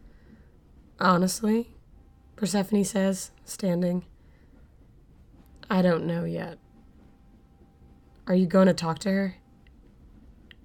Honestly, 1.00 1.70
Persephone 2.36 2.84
says, 2.84 3.32
standing. 3.46 4.04
I 5.70 5.82
don't 5.82 6.06
know 6.06 6.26
yet. 6.26 6.58
Are 8.28 8.36
you 8.36 8.48
going 8.48 8.68
to 8.68 8.74
talk 8.74 9.00
to 9.00 9.10
her? 9.10 9.36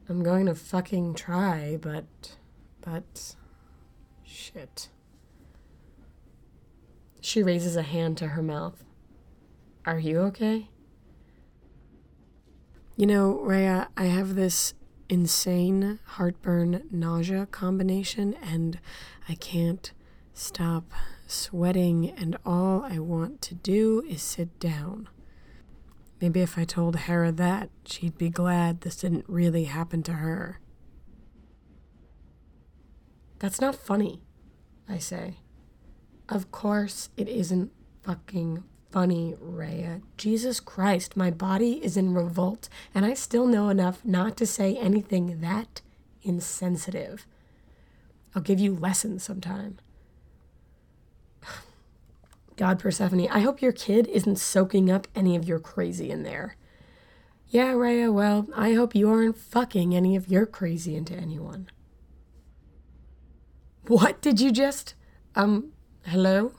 I'm 0.08 0.24
going 0.24 0.46
to 0.46 0.56
fucking 0.56 1.14
try, 1.14 1.78
but. 1.80 2.36
But. 2.80 3.36
Shit. 4.34 4.88
She 7.20 7.40
raises 7.40 7.76
a 7.76 7.82
hand 7.82 8.18
to 8.18 8.28
her 8.28 8.42
mouth. 8.42 8.84
Are 9.86 9.98
you 9.98 10.18
okay? 10.22 10.68
You 12.96 13.06
know, 13.06 13.40
Raya, 13.46 13.86
I 13.96 14.06
have 14.06 14.34
this 14.34 14.74
insane 15.08 16.00
heartburn 16.04 16.82
nausea 16.90 17.46
combination, 17.46 18.34
and 18.42 18.80
I 19.28 19.36
can't 19.36 19.92
stop 20.32 20.92
sweating, 21.28 22.10
and 22.10 22.36
all 22.44 22.82
I 22.82 22.98
want 22.98 23.40
to 23.42 23.54
do 23.54 24.02
is 24.08 24.20
sit 24.20 24.58
down. 24.58 25.08
Maybe 26.20 26.40
if 26.40 26.58
I 26.58 26.64
told 26.64 26.96
Hera 26.96 27.30
that, 27.30 27.70
she'd 27.86 28.18
be 28.18 28.30
glad 28.30 28.80
this 28.80 28.96
didn't 28.96 29.26
really 29.28 29.64
happen 29.64 30.02
to 30.02 30.14
her. 30.14 30.58
That's 33.38 33.60
not 33.60 33.74
funny, 33.74 34.23
I 34.88 34.98
say. 34.98 35.36
Of 36.28 36.50
course 36.50 37.10
it 37.16 37.28
isn't 37.28 37.70
fucking 38.02 38.64
funny, 38.90 39.34
Raya. 39.42 40.02
Jesus 40.16 40.60
Christ, 40.60 41.16
my 41.16 41.30
body 41.30 41.84
is 41.84 41.96
in 41.96 42.14
revolt, 42.14 42.68
and 42.94 43.04
I 43.04 43.14
still 43.14 43.46
know 43.46 43.68
enough 43.68 44.04
not 44.04 44.36
to 44.36 44.46
say 44.46 44.76
anything 44.76 45.40
that 45.40 45.80
insensitive. 46.22 47.26
I'll 48.34 48.42
give 48.42 48.60
you 48.60 48.74
lessons 48.74 49.22
sometime. 49.22 49.78
God, 52.56 52.78
Persephone, 52.78 53.28
I 53.28 53.40
hope 53.40 53.60
your 53.60 53.72
kid 53.72 54.06
isn't 54.08 54.36
soaking 54.36 54.90
up 54.90 55.08
any 55.14 55.36
of 55.36 55.44
your 55.44 55.58
crazy 55.58 56.10
in 56.10 56.22
there. 56.22 56.56
Yeah, 57.48 57.72
Raya, 57.74 58.12
well, 58.12 58.48
I 58.56 58.72
hope 58.72 58.94
you 58.94 59.10
aren't 59.10 59.36
fucking 59.36 59.94
any 59.94 60.16
of 60.16 60.28
your 60.28 60.46
crazy 60.46 60.96
into 60.96 61.14
anyone. 61.14 61.68
What 63.86 64.22
did 64.22 64.40
you 64.40 64.50
just. 64.50 64.94
Um, 65.34 65.72
hello? 66.06 66.52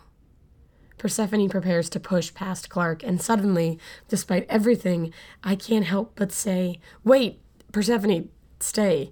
Persephone 1.00 1.50
prepares 1.50 1.90
to 1.90 2.00
push 2.00 2.34
past 2.34 2.70
Clark, 2.70 3.04
and 3.04 3.22
suddenly, 3.22 3.80
despite 4.08 4.46
everything, 4.48 5.12
I 5.44 5.56
can't 5.56 5.86
help 5.86 6.14
but 6.16 6.32
say, 6.32 6.80
Wait, 7.04 7.42
Persephone, 7.72 8.30
stay. 8.60 9.12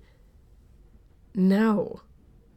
No, 1.34 2.02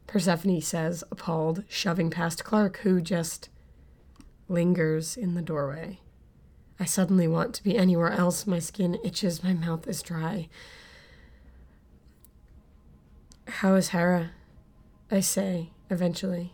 Persephone 0.05 0.61
says, 0.61 1.03
appalled, 1.11 1.63
shoving 1.67 2.11
past 2.11 2.43
Clark, 2.43 2.77
who 2.77 3.01
just 3.01 3.49
lingers 4.47 5.17
in 5.17 5.33
the 5.33 5.41
doorway. 5.41 5.99
I 6.79 6.85
suddenly 6.85 7.27
want 7.27 7.55
to 7.55 7.63
be 7.63 7.75
anywhere 7.75 8.11
else. 8.11 8.45
My 8.45 8.59
skin 8.59 8.99
itches, 9.03 9.43
my 9.43 9.53
mouth 9.53 9.87
is 9.87 10.03
dry. 10.03 10.49
How 13.47 13.73
is 13.73 13.89
Hera? 13.89 14.31
I 15.09 15.21
say, 15.21 15.69
eventually. 15.89 16.53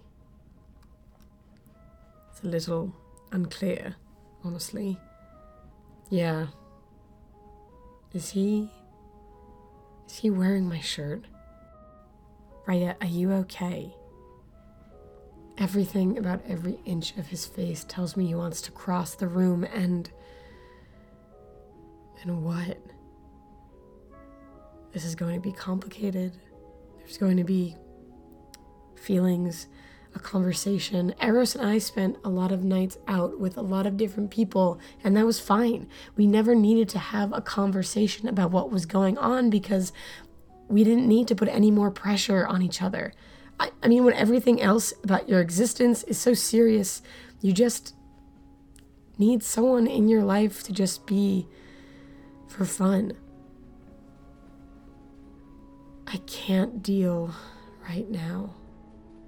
It's 2.30 2.44
a 2.44 2.48
little 2.48 2.96
unclear, 3.32 3.96
honestly. 4.44 5.00
Yeah. 6.10 6.48
Is 8.14 8.30
he. 8.30 8.70
Is 10.08 10.18
he 10.18 10.30
wearing 10.30 10.70
my 10.70 10.80
shirt? 10.80 11.26
Raya, 12.68 12.96
are 13.02 13.08
you 13.08 13.32
okay? 13.32 13.96
Everything 15.58 16.20
about 16.20 16.42
every 16.48 16.80
inch 16.86 17.18
of 17.18 17.28
his 17.28 17.46
face 17.46 17.84
tells 17.84 18.16
me 18.16 18.28
he 18.28 18.36
wants 18.36 18.62
to 18.62 18.72
cross 18.72 19.16
the 19.16 19.28
room 19.28 19.64
and. 19.64 20.12
And 22.22 22.44
what? 22.44 22.78
This 24.92 25.06
is 25.06 25.16
going 25.16 25.34
to 25.34 25.42
be 25.42 25.52
complicated. 25.52 26.38
There's 27.00 27.18
going 27.18 27.38
to 27.38 27.44
be 27.44 27.76
feelings, 29.04 29.68
a 30.16 30.20
conversation. 30.20 31.14
Eros 31.22 31.56
and 31.56 31.66
I 31.66 31.78
spent 31.78 32.18
a 32.24 32.30
lot 32.30 32.52
of 32.52 32.64
nights 32.64 32.98
out 33.08 33.40
with 33.40 33.58
a 33.58 33.62
lot 33.62 33.86
of 33.86 33.98
different 33.98 34.32
people, 34.32 34.80
and 35.04 35.16
that 35.18 35.26
was 35.26 35.40
fine. 35.40 35.88
We 36.16 36.28
never 36.28 36.56
needed 36.56 36.90
to 36.90 37.00
have 37.00 37.34
a 37.34 37.42
conversation 37.42 38.28
about 38.28 38.52
what 38.52 38.72
was 38.72 38.86
going 38.86 39.18
on 39.18 39.50
because 39.50 39.92
we 40.68 40.84
didn't 40.84 41.08
need 41.08 41.28
to 41.28 41.36
put 41.36 41.50
any 41.50 41.72
more 41.72 41.92
pressure 41.92 42.46
on 42.48 42.62
each 42.62 42.82
other. 42.82 43.14
I, 43.60 43.72
I 43.82 43.88
mean, 43.88 44.04
when 44.04 44.14
everything 44.14 44.62
else 44.62 44.94
about 45.04 45.30
your 45.30 45.42
existence 45.42 46.04
is 46.04 46.18
so 46.18 46.34
serious, 46.34 47.02
you 47.42 47.52
just 47.52 47.94
need 49.18 49.44
someone 49.44 49.88
in 49.88 50.08
your 50.08 50.24
life 50.24 50.64
to 50.64 50.74
just 50.74 51.06
be 51.06 51.48
for 52.48 52.66
fun. 52.66 53.14
I 56.08 56.18
can't 56.28 56.84
deal 56.84 57.34
right 57.88 58.10
now. 58.10 58.54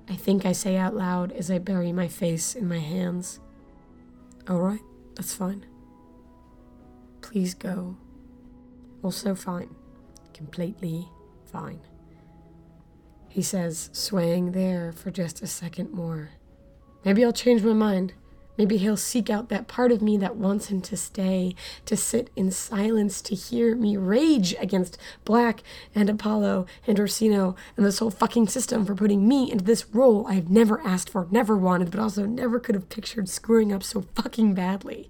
I 0.07 0.15
think 0.15 0.45
I 0.45 0.51
say 0.51 0.77
out 0.77 0.95
loud 0.95 1.31
as 1.31 1.49
I 1.49 1.57
bury 1.57 1.91
my 1.91 2.07
face 2.07 2.55
in 2.55 2.67
my 2.67 2.79
hands. 2.79 3.39
All 4.47 4.59
right, 4.59 4.81
that's 5.15 5.33
fine. 5.33 5.65
Please 7.21 7.53
go. 7.53 7.97
Also 9.01 9.33
fine. 9.33 9.73
Completely 10.33 11.07
fine. 11.45 11.79
He 13.29 13.41
says, 13.41 13.89
swaying 13.93 14.51
there 14.51 14.91
for 14.91 15.11
just 15.11 15.41
a 15.41 15.47
second 15.47 15.91
more. 15.91 16.29
Maybe 17.03 17.25
I'll 17.25 17.33
change 17.33 17.63
my 17.63 17.73
mind. 17.73 18.13
Maybe 18.57 18.77
he'll 18.77 18.97
seek 18.97 19.29
out 19.29 19.49
that 19.49 19.67
part 19.67 19.91
of 19.91 20.01
me 20.01 20.17
that 20.17 20.35
wants 20.35 20.67
him 20.67 20.81
to 20.81 20.97
stay, 20.97 21.55
to 21.85 21.97
sit 21.97 22.29
in 22.35 22.51
silence, 22.51 23.21
to 23.23 23.35
hear 23.35 23.75
me 23.75 23.97
rage 23.97 24.55
against 24.59 24.97
Black 25.25 25.61
and 25.93 26.09
Apollo 26.09 26.65
and 26.87 26.99
Orsino 26.99 27.55
and 27.75 27.85
this 27.85 27.99
whole 27.99 28.11
fucking 28.11 28.47
system 28.47 28.85
for 28.85 28.95
putting 28.95 29.27
me 29.27 29.51
into 29.51 29.65
this 29.65 29.87
role 29.93 30.25
I've 30.27 30.49
never 30.49 30.79
asked 30.81 31.09
for, 31.09 31.27
never 31.31 31.57
wanted, 31.57 31.91
but 31.91 31.99
also 31.99 32.25
never 32.25 32.59
could 32.59 32.75
have 32.75 32.89
pictured 32.89 33.27
screwing 33.27 33.73
up 33.73 33.83
so 33.83 34.05
fucking 34.15 34.53
badly. 34.53 35.09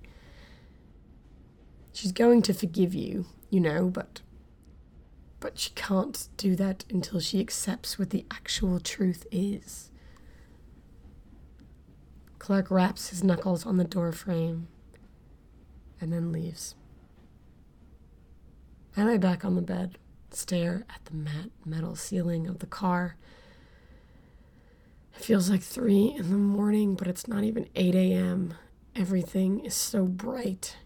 She's 1.94 2.12
going 2.12 2.42
to 2.44 2.54
forgive 2.54 2.94
you, 2.94 3.26
you 3.50 3.60
know, 3.60 3.86
but 3.86 4.22
but 5.40 5.60
she 5.60 5.70
can't 5.76 6.28
do 6.38 6.56
that 6.56 6.86
until 6.90 7.20
she 7.20 7.40
accepts 7.40 8.00
what 8.00 8.10
the 8.10 8.26
actual 8.32 8.80
truth 8.80 9.28
is. 9.32 9.92
Clark 12.46 12.70
raps 12.70 13.10
his 13.10 13.24
knuckles 13.24 13.66
on 13.66 13.78
the 13.78 13.84
door 13.84 14.12
frame 14.12 14.68
and 16.00 16.14
then 16.14 16.32
leaves. 16.32 16.76
I 18.96 19.04
lay 19.04 19.18
back 19.18 19.44
on 19.44 19.56
the 19.56 19.64
bed, 19.64 19.98
stare 20.30 20.86
at 20.94 21.04
the 21.06 21.16
matte 21.16 21.50
metal 21.66 21.96
ceiling 21.96 22.46
of 22.46 22.60
the 22.60 22.68
car. 22.68 23.16
It 25.16 25.24
feels 25.24 25.50
like 25.50 25.64
3 25.64 26.18
in 26.20 26.30
the 26.30 26.38
morning, 26.38 26.94
but 26.94 27.08
it's 27.08 27.28
not 27.28 27.44
even 27.44 27.68
8 27.76 27.96
a.m. 27.96 28.54
Everything 28.96 29.66
is 29.66 29.74
so 29.74 30.06
bright 30.06 30.78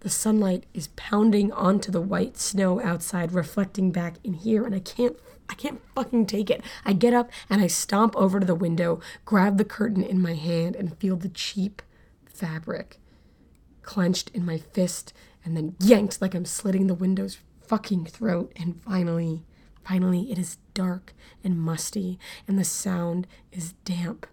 the 0.00 0.10
sunlight 0.10 0.64
is 0.72 0.88
pounding 0.96 1.52
onto 1.52 1.92
the 1.92 2.00
white 2.00 2.36
snow 2.38 2.80
outside, 2.80 3.32
reflecting 3.32 3.92
back 3.92 4.16
in 4.24 4.34
here, 4.34 4.64
and 4.64 4.74
I 4.74 4.80
can't 4.80 5.16
I 5.48 5.54
can't 5.54 5.80
fucking 5.94 6.26
take 6.26 6.48
it. 6.48 6.62
I 6.84 6.92
get 6.92 7.12
up 7.12 7.30
and 7.48 7.60
I 7.60 7.66
stomp 7.66 8.14
over 8.16 8.38
to 8.38 8.46
the 8.46 8.54
window, 8.54 9.00
grab 9.24 9.58
the 9.58 9.64
curtain 9.64 10.04
in 10.04 10.22
my 10.22 10.34
hand, 10.34 10.76
and 10.76 10.96
feel 10.98 11.16
the 11.16 11.28
cheap 11.28 11.82
fabric 12.24 12.98
clenched 13.82 14.30
in 14.32 14.46
my 14.46 14.58
fist 14.58 15.12
and 15.44 15.56
then 15.56 15.74
yanked 15.80 16.22
like 16.22 16.34
I'm 16.34 16.44
slitting 16.44 16.86
the 16.86 16.94
window's 16.94 17.38
fucking 17.66 18.06
throat. 18.06 18.52
And 18.56 18.80
finally, 18.80 19.44
finally, 19.82 20.30
it 20.30 20.38
is 20.38 20.58
dark 20.72 21.14
and 21.42 21.58
musty, 21.58 22.18
and 22.46 22.58
the 22.58 22.64
sound 22.64 23.26
is 23.50 23.72
damp. 23.84 24.26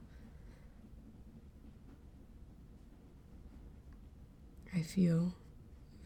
I 4.76 4.82
feel 4.82 5.34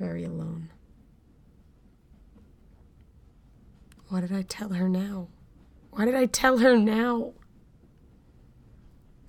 very 0.02 0.24
alone. 0.24 0.70
What 4.10 4.22
did 4.22 4.34
I 4.34 4.42
tell 4.42 4.70
her 4.70 4.90
now? 4.90 5.28
Why 5.92 6.06
did 6.06 6.16
I 6.16 6.26
tell 6.26 6.58
her 6.58 6.76
now? 6.76 7.34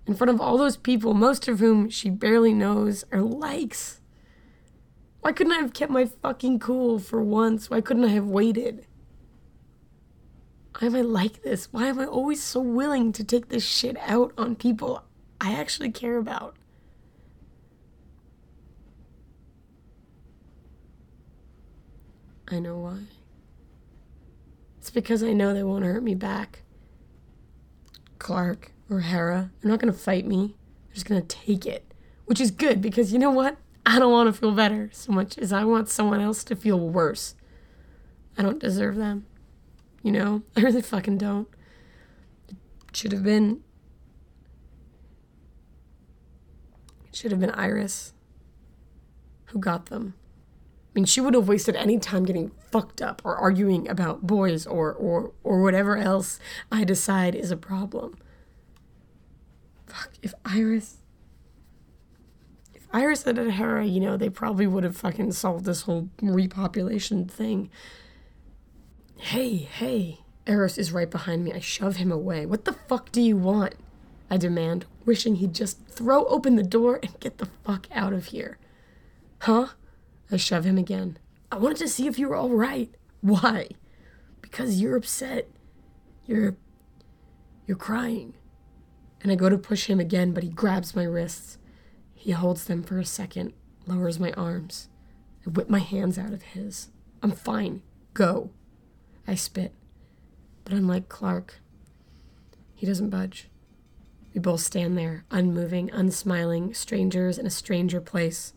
In 0.06 0.14
front 0.14 0.30
of 0.30 0.40
all 0.40 0.56
those 0.56 0.78
people, 0.78 1.12
most 1.12 1.46
of 1.46 1.60
whom 1.60 1.90
she 1.90 2.08
barely 2.08 2.54
knows 2.54 3.04
or 3.12 3.20
likes. 3.20 4.00
Why 5.20 5.32
couldn't 5.32 5.52
I 5.52 5.60
have 5.60 5.74
kept 5.74 5.92
my 5.92 6.06
fucking 6.06 6.58
cool 6.58 6.98
for 6.98 7.22
once? 7.22 7.68
Why 7.68 7.82
couldn't 7.82 8.06
I 8.06 8.14
have 8.14 8.26
waited? 8.26 8.86
Why 10.78 10.86
am 10.86 10.96
I 10.96 11.02
like 11.02 11.42
this? 11.42 11.68
Why 11.70 11.88
am 11.88 11.98
I 11.98 12.06
always 12.06 12.42
so 12.42 12.60
willing 12.60 13.12
to 13.12 13.22
take 13.22 13.50
this 13.50 13.64
shit 13.64 13.98
out 13.98 14.32
on 14.38 14.56
people 14.56 15.04
I 15.38 15.52
actually 15.52 15.90
care 15.90 16.16
about? 16.16 16.56
I 22.52 22.58
know 22.58 22.76
why. 22.76 22.98
It's 24.78 24.90
because 24.90 25.22
I 25.22 25.32
know 25.32 25.54
they 25.54 25.62
won't 25.62 25.84
hurt 25.84 26.02
me 26.02 26.14
back. 26.14 26.64
Clark 28.18 28.72
or 28.90 29.00
Hera, 29.00 29.50
they're 29.60 29.70
not 29.70 29.80
gonna 29.80 29.92
fight 29.92 30.26
me. 30.26 30.56
They're 30.86 30.94
just 30.94 31.06
gonna 31.06 31.22
take 31.22 31.64
it. 31.64 31.94
Which 32.26 32.40
is 32.40 32.50
good 32.50 32.82
because 32.82 33.10
you 33.10 33.18
know 33.18 33.30
what? 33.30 33.56
I 33.86 33.98
don't 33.98 34.12
want 34.12 34.32
to 34.32 34.38
feel 34.38 34.52
better 34.52 34.90
so 34.92 35.12
much 35.12 35.38
as 35.38 35.52
I 35.52 35.64
want 35.64 35.88
someone 35.88 36.20
else 36.20 36.44
to 36.44 36.54
feel 36.54 36.78
worse. 36.78 37.34
I 38.36 38.42
don't 38.42 38.60
deserve 38.60 38.96
them. 38.96 39.26
You 40.02 40.12
know? 40.12 40.42
I 40.56 40.60
really 40.60 40.82
fucking 40.82 41.18
don't. 41.18 41.48
It 42.48 42.56
should 42.92 43.12
have 43.12 43.22
been. 43.22 43.62
It 47.08 47.16
should 47.16 47.30
have 47.30 47.40
been 47.40 47.50
Iris 47.50 48.12
who 49.46 49.58
got 49.58 49.86
them. 49.86 50.14
I 50.92 50.98
mean, 50.98 51.04
she 51.06 51.22
would 51.22 51.32
have 51.32 51.48
wasted 51.48 51.74
any 51.74 51.98
time 51.98 52.26
getting 52.26 52.50
fucked 52.70 53.00
up 53.00 53.22
or 53.24 53.34
arguing 53.34 53.88
about 53.88 54.26
boys 54.26 54.66
or, 54.66 54.92
or, 54.92 55.32
or 55.42 55.62
whatever 55.62 55.96
else 55.96 56.38
I 56.70 56.84
decide 56.84 57.34
is 57.34 57.50
a 57.50 57.56
problem. 57.56 58.18
Fuck, 59.86 60.10
if 60.22 60.34
Iris. 60.44 60.98
If 62.74 62.86
Iris 62.92 63.26
and 63.26 63.52
Hera, 63.52 63.86
you 63.86 64.00
know, 64.00 64.18
they 64.18 64.28
probably 64.28 64.66
would 64.66 64.84
have 64.84 64.96
fucking 64.96 65.32
solved 65.32 65.64
this 65.64 65.82
whole 65.82 66.10
repopulation 66.20 67.26
thing. 67.30 67.70
Hey, 69.16 69.56
hey. 69.56 70.18
Eros 70.46 70.76
is 70.76 70.92
right 70.92 71.10
behind 71.10 71.44
me. 71.44 71.52
I 71.52 71.60
shove 71.60 71.96
him 71.96 72.12
away. 72.12 72.44
What 72.44 72.64
the 72.66 72.72
fuck 72.72 73.12
do 73.12 73.22
you 73.22 73.36
want? 73.36 73.76
I 74.30 74.36
demand, 74.36 74.86
wishing 75.06 75.36
he'd 75.36 75.54
just 75.54 75.86
throw 75.86 76.24
open 76.26 76.56
the 76.56 76.62
door 76.62 76.98
and 77.02 77.18
get 77.20 77.38
the 77.38 77.48
fuck 77.64 77.86
out 77.92 78.12
of 78.12 78.26
here. 78.26 78.58
Huh? 79.40 79.68
I 80.32 80.36
shove 80.36 80.64
him 80.64 80.78
again. 80.78 81.18
I 81.50 81.56
wanted 81.56 81.78
to 81.78 81.88
see 81.88 82.06
if 82.06 82.18
you 82.18 82.28
were 82.28 82.36
all 82.36 82.50
right. 82.50 82.94
Why? 83.20 83.68
Because 84.40 84.80
you're 84.80 84.96
upset. 84.96 85.48
You're. 86.26 86.56
You're 87.66 87.76
crying. 87.76 88.34
And 89.20 89.30
I 89.30 89.36
go 89.36 89.48
to 89.48 89.58
push 89.58 89.86
him 89.86 90.00
again, 90.00 90.32
but 90.32 90.42
he 90.42 90.48
grabs 90.48 90.96
my 90.96 91.04
wrists. 91.04 91.58
He 92.14 92.32
holds 92.32 92.64
them 92.64 92.82
for 92.82 92.98
a 92.98 93.04
second, 93.04 93.52
lowers 93.86 94.18
my 94.18 94.32
arms. 94.32 94.88
I 95.46 95.50
whip 95.50 95.68
my 95.68 95.78
hands 95.78 96.18
out 96.18 96.32
of 96.32 96.42
his. 96.42 96.88
I'm 97.22 97.32
fine. 97.32 97.82
Go. 98.14 98.50
I 99.26 99.34
spit. 99.34 99.72
But 100.64 100.72
unlike 100.72 101.08
Clark, 101.08 101.60
he 102.74 102.86
doesn't 102.86 103.10
budge. 103.10 103.48
We 104.34 104.40
both 104.40 104.60
stand 104.60 104.96
there, 104.96 105.24
unmoving, 105.30 105.90
unsmiling, 105.90 106.74
strangers 106.74 107.38
in 107.38 107.46
a 107.46 107.50
stranger 107.50 108.00
place. 108.00 108.54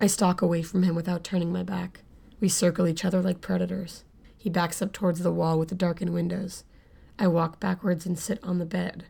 I 0.00 0.06
stalk 0.06 0.42
away 0.42 0.62
from 0.62 0.82
him 0.82 0.94
without 0.94 1.24
turning 1.24 1.52
my 1.52 1.62
back. 1.62 2.00
We 2.40 2.48
circle 2.48 2.86
each 2.86 3.04
other 3.04 3.22
like 3.22 3.40
predators. 3.40 4.04
He 4.36 4.50
backs 4.50 4.82
up 4.82 4.92
towards 4.92 5.20
the 5.20 5.32
wall 5.32 5.58
with 5.58 5.68
the 5.68 5.74
darkened 5.74 6.12
windows. 6.12 6.64
I 7.18 7.28
walk 7.28 7.60
backwards 7.60 8.04
and 8.04 8.18
sit 8.18 8.38
on 8.42 8.58
the 8.58 8.66
bed. 8.66 9.06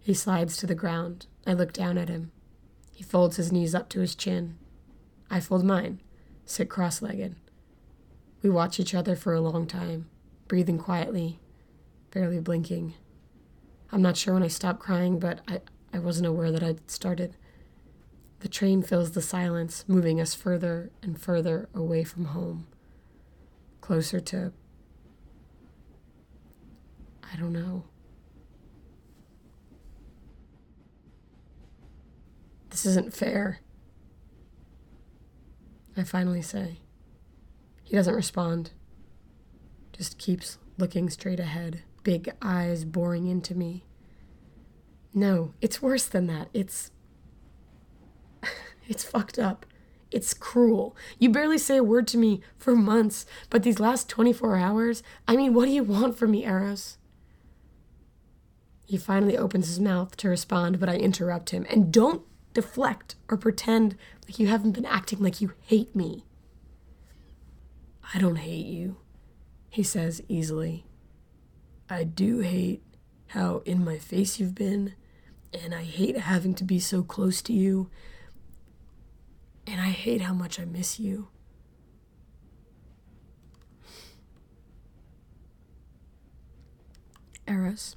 He 0.00 0.14
slides 0.14 0.56
to 0.58 0.66
the 0.66 0.74
ground. 0.74 1.26
I 1.46 1.52
look 1.52 1.72
down 1.72 1.96
at 1.96 2.08
him. 2.08 2.32
He 2.92 3.02
folds 3.02 3.36
his 3.36 3.52
knees 3.52 3.74
up 3.74 3.88
to 3.90 4.00
his 4.00 4.14
chin. 4.14 4.58
I 5.30 5.40
fold 5.40 5.64
mine, 5.64 6.00
sit 6.44 6.68
cross 6.68 7.00
legged. 7.00 7.36
We 8.42 8.50
watch 8.50 8.78
each 8.78 8.94
other 8.94 9.16
for 9.16 9.32
a 9.32 9.40
long 9.40 9.66
time, 9.66 10.10
breathing 10.48 10.78
quietly, 10.78 11.38
barely 12.10 12.40
blinking. 12.40 12.94
I'm 13.90 14.02
not 14.02 14.16
sure 14.16 14.34
when 14.34 14.42
I 14.42 14.48
stopped 14.48 14.80
crying, 14.80 15.18
but 15.18 15.40
I, 15.48 15.60
I 15.92 16.00
wasn't 16.00 16.26
aware 16.26 16.50
that 16.50 16.62
I'd 16.62 16.90
started. 16.90 17.36
The 18.42 18.48
train 18.48 18.82
fills 18.82 19.12
the 19.12 19.22
silence, 19.22 19.84
moving 19.86 20.20
us 20.20 20.34
further 20.34 20.90
and 21.00 21.16
further 21.18 21.68
away 21.72 22.02
from 22.02 22.24
home, 22.24 22.66
closer 23.80 24.18
to. 24.18 24.52
I 27.22 27.36
don't 27.36 27.52
know. 27.52 27.84
This 32.70 32.84
isn't 32.84 33.14
fair. 33.14 33.60
I 35.96 36.02
finally 36.02 36.42
say. 36.42 36.80
He 37.84 37.94
doesn't 37.94 38.12
respond, 38.12 38.72
just 39.92 40.18
keeps 40.18 40.58
looking 40.78 41.08
straight 41.10 41.38
ahead, 41.38 41.84
big 42.02 42.32
eyes 42.42 42.84
boring 42.84 43.28
into 43.28 43.54
me. 43.54 43.84
No, 45.14 45.54
it's 45.60 45.80
worse 45.80 46.06
than 46.06 46.26
that. 46.26 46.48
It's. 46.52 46.90
It's 48.88 49.04
fucked 49.04 49.38
up. 49.38 49.66
It's 50.10 50.34
cruel. 50.34 50.94
You 51.18 51.30
barely 51.30 51.58
say 51.58 51.78
a 51.78 51.84
word 51.84 52.06
to 52.08 52.18
me 52.18 52.42
for 52.58 52.76
months, 52.76 53.24
but 53.48 53.62
these 53.62 53.80
last 53.80 54.08
24 54.08 54.56
hours, 54.56 55.02
I 55.26 55.36
mean, 55.36 55.54
what 55.54 55.64
do 55.64 55.72
you 55.72 55.82
want 55.82 56.18
from 56.18 56.32
me, 56.32 56.44
Eros? 56.44 56.98
He 58.84 58.98
finally 58.98 59.38
opens 59.38 59.68
his 59.68 59.80
mouth 59.80 60.16
to 60.18 60.28
respond, 60.28 60.78
but 60.78 60.88
I 60.90 60.96
interrupt 60.96 61.50
him. 61.50 61.66
And 61.70 61.90
don't 61.90 62.22
deflect 62.52 63.14
or 63.30 63.38
pretend 63.38 63.96
like 64.26 64.38
you 64.38 64.48
haven't 64.48 64.72
been 64.72 64.84
acting 64.84 65.20
like 65.20 65.40
you 65.40 65.52
hate 65.62 65.96
me. 65.96 66.26
I 68.14 68.18
don't 68.18 68.36
hate 68.36 68.66
you, 68.66 68.96
he 69.70 69.82
says 69.82 70.22
easily. 70.28 70.84
I 71.88 72.04
do 72.04 72.40
hate 72.40 72.82
how 73.28 73.62
in 73.64 73.82
my 73.82 73.96
face 73.96 74.38
you've 74.38 74.54
been, 74.54 74.94
and 75.54 75.74
I 75.74 75.84
hate 75.84 76.18
having 76.18 76.54
to 76.56 76.64
be 76.64 76.78
so 76.78 77.02
close 77.02 77.40
to 77.42 77.54
you, 77.54 77.88
and 79.66 79.80
I 79.80 79.90
hate 79.90 80.20
how 80.20 80.34
much 80.34 80.58
I 80.58 80.64
miss 80.64 80.98
you. 80.98 81.28
Eros, 87.46 87.96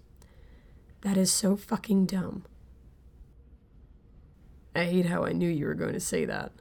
that 1.02 1.18
is 1.18 1.32
so 1.32 1.56
fucking 1.56 2.06
dumb. 2.08 2.46
I 4.76 4.86
hate 4.86 5.06
how 5.06 5.24
I 5.24 5.32
knew 5.32 5.50
you 5.50 5.66
were 5.66 5.74
going 5.74 5.94
to 5.94 6.00
say 6.00 6.26
that. 6.26 6.52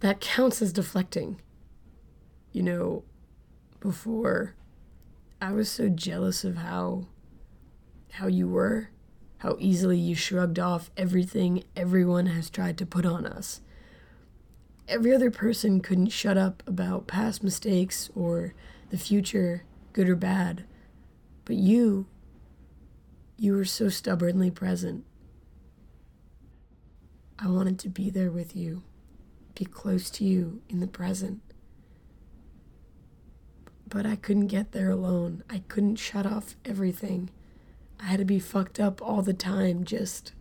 That 0.00 0.20
counts 0.20 0.62
as 0.62 0.72
deflecting. 0.72 1.40
You 2.52 2.62
know, 2.62 3.04
before 3.80 4.54
I 5.40 5.52
was 5.52 5.70
so 5.70 5.88
jealous 5.88 6.44
of 6.44 6.56
how 6.56 7.06
how 8.12 8.26
you 8.26 8.48
were, 8.48 8.90
how 9.38 9.56
easily 9.58 9.98
you 9.98 10.14
shrugged 10.14 10.58
off 10.58 10.90
everything 10.96 11.62
everyone 11.76 12.26
has 12.26 12.50
tried 12.50 12.76
to 12.78 12.86
put 12.86 13.06
on 13.06 13.24
us. 13.24 13.60
Every 14.88 15.14
other 15.14 15.30
person 15.30 15.80
couldn't 15.80 16.08
shut 16.08 16.36
up 16.36 16.62
about 16.66 17.06
past 17.06 17.44
mistakes 17.44 18.10
or 18.14 18.54
the 18.90 18.98
future, 18.98 19.64
good 19.92 20.08
or 20.08 20.16
bad. 20.16 20.64
But 21.44 21.56
you, 21.56 22.06
you 23.36 23.54
were 23.54 23.64
so 23.64 23.88
stubbornly 23.88 24.50
present. 24.50 25.04
I 27.38 27.48
wanted 27.48 27.78
to 27.80 27.88
be 27.88 28.10
there 28.10 28.30
with 28.30 28.56
you, 28.56 28.82
be 29.54 29.64
close 29.64 30.10
to 30.10 30.24
you 30.24 30.62
in 30.68 30.80
the 30.80 30.88
present. 30.88 31.40
But 33.88 34.04
I 34.04 34.16
couldn't 34.16 34.48
get 34.48 34.72
there 34.72 34.90
alone. 34.90 35.44
I 35.48 35.62
couldn't 35.68 35.96
shut 35.96 36.26
off 36.26 36.56
everything. 36.64 37.30
I 38.00 38.04
had 38.04 38.18
to 38.18 38.24
be 38.24 38.38
fucked 38.38 38.78
up 38.78 39.02
all 39.02 39.22
the 39.22 39.34
time, 39.34 39.84
just. 39.84 40.32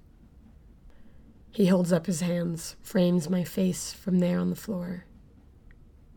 He 1.52 1.68
holds 1.68 1.92
up 1.92 2.06
his 2.06 2.22
hands, 2.22 2.76
frames 2.82 3.30
my 3.30 3.44
face 3.44 3.92
from 3.92 4.20
there 4.20 4.40
on 4.40 4.50
the 4.50 4.56
floor. 4.56 5.06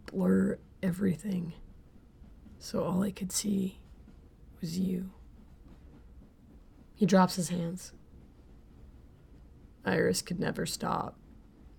Blur 0.07 0.59
everything. 0.83 1.55
So 2.59 2.85
all 2.85 3.03
I 3.03 3.11
could 3.11 3.33
see 3.33 3.81
was 4.61 4.79
you. 4.79 5.11
He 6.95 7.07
drops 7.07 7.37
his 7.37 7.49
hands. 7.49 7.93
Iris 9.85 10.21
could 10.21 10.39
never 10.39 10.67
stop. 10.67 11.17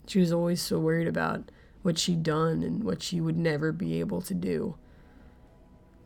She 0.08 0.20
was 0.20 0.34
always 0.34 0.62
so 0.62 0.80
worried 0.80 1.08
about 1.08 1.52
what 1.84 2.00
she'd 2.00 2.24
done 2.24 2.64
and 2.64 2.84
what 2.84 3.04
she 3.04 3.22
would 3.22 3.38
never 3.38 3.72
be 3.72 4.00
able 4.00 4.22
to 4.24 4.34
do. 4.34 4.76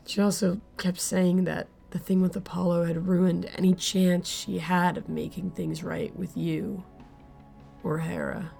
She 0.05 0.21
also 0.21 0.59
kept 0.77 0.99
saying 0.99 1.45
that 1.45 1.67
the 1.91 1.99
thing 1.99 2.21
with 2.21 2.35
Apollo 2.35 2.85
had 2.85 3.07
ruined 3.07 3.49
any 3.55 3.73
chance 3.73 4.27
she 4.27 4.57
had 4.57 4.97
of 4.97 5.07
making 5.07 5.51
things 5.51 5.83
right 5.83 6.15
with 6.15 6.35
you 6.35 6.83
or 7.83 7.99
Hera. 7.99 8.51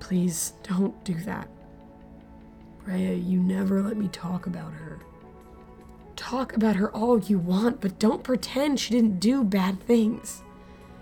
Please 0.00 0.52
don't 0.62 1.04
do 1.04 1.14
that. 1.14 1.48
Rhea, 2.84 3.14
you 3.14 3.40
never 3.40 3.82
let 3.82 3.96
me 3.96 4.06
talk 4.08 4.46
about 4.46 4.72
her. 4.72 5.00
Talk 6.14 6.54
about 6.54 6.76
her 6.76 6.90
all 6.92 7.18
you 7.18 7.38
want, 7.38 7.80
but 7.80 7.98
don't 7.98 8.22
pretend 8.22 8.78
she 8.78 8.94
didn't 8.94 9.18
do 9.18 9.42
bad 9.42 9.80
things. 9.80 10.42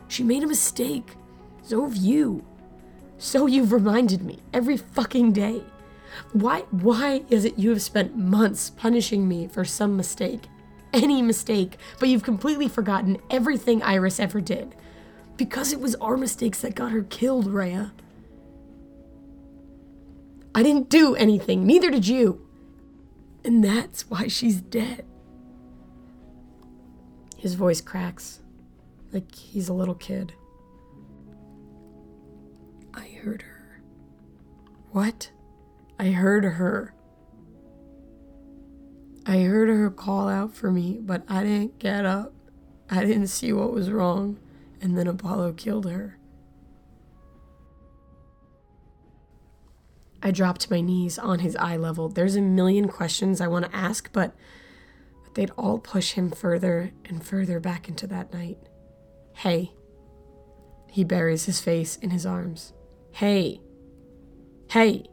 She 0.08 0.22
made 0.22 0.42
a 0.42 0.46
mistake. 0.46 1.16
So 1.62 1.84
have 1.84 1.96
you. 1.96 2.44
So 3.18 3.46
you've 3.46 3.72
reminded 3.72 4.22
me 4.22 4.38
every 4.52 4.76
fucking 4.76 5.32
day. 5.32 5.62
Why 6.32 6.60
why 6.70 7.24
is 7.28 7.44
it 7.44 7.58
you 7.58 7.70
have 7.70 7.82
spent 7.82 8.16
months 8.16 8.70
punishing 8.70 9.28
me 9.28 9.48
for 9.48 9.64
some 9.64 9.96
mistake? 9.96 10.48
Any 10.92 11.22
mistake, 11.22 11.76
but 11.98 12.08
you've 12.08 12.22
completely 12.22 12.68
forgotten 12.68 13.18
everything 13.28 13.82
Iris 13.82 14.20
ever 14.20 14.40
did. 14.40 14.74
Because 15.36 15.72
it 15.72 15.80
was 15.80 15.96
our 15.96 16.16
mistakes 16.16 16.60
that 16.60 16.76
got 16.76 16.92
her 16.92 17.02
killed, 17.02 17.48
Rhea. 17.48 17.92
I 20.54 20.62
didn't 20.62 20.88
do 20.88 21.16
anything, 21.16 21.66
neither 21.66 21.90
did 21.90 22.06
you. 22.06 22.46
And 23.44 23.64
that's 23.64 24.08
why 24.08 24.28
she's 24.28 24.60
dead. 24.60 25.04
His 27.36 27.54
voice 27.54 27.80
cracks, 27.80 28.40
like 29.12 29.34
he's 29.34 29.68
a 29.68 29.74
little 29.74 29.96
kid. 29.96 30.32
I 32.94 33.08
heard 33.22 33.42
her. 33.42 33.82
What? 34.92 35.30
I 35.98 36.10
heard 36.10 36.44
her. 36.44 36.94
I 39.26 39.38
heard 39.42 39.68
her 39.68 39.90
call 39.90 40.28
out 40.28 40.54
for 40.54 40.70
me, 40.70 40.98
but 41.00 41.22
I 41.28 41.42
didn't 41.42 41.78
get 41.78 42.04
up. 42.04 42.34
I 42.90 43.04
didn't 43.04 43.28
see 43.28 43.52
what 43.52 43.72
was 43.72 43.90
wrong, 43.90 44.38
and 44.80 44.98
then 44.98 45.06
Apollo 45.06 45.54
killed 45.54 45.88
her. 45.90 46.18
I 50.22 50.30
dropped 50.30 50.70
my 50.70 50.80
knees 50.80 51.18
on 51.18 51.40
his 51.40 51.54
eye 51.56 51.76
level. 51.76 52.08
There's 52.08 52.36
a 52.36 52.40
million 52.40 52.88
questions 52.88 53.40
I 53.40 53.48
want 53.48 53.66
to 53.66 53.76
ask, 53.76 54.10
but, 54.12 54.34
but 55.22 55.34
they'd 55.34 55.50
all 55.58 55.78
push 55.78 56.12
him 56.12 56.30
further 56.30 56.92
and 57.04 57.24
further 57.24 57.60
back 57.60 57.88
into 57.88 58.06
that 58.06 58.32
night. 58.32 58.58
Hey. 59.34 59.72
He 60.90 61.04
buries 61.04 61.44
his 61.44 61.60
face 61.60 61.96
in 61.96 62.10
his 62.10 62.24
arms. 62.24 62.72
Hey. 63.12 63.60
Hey. 64.70 65.06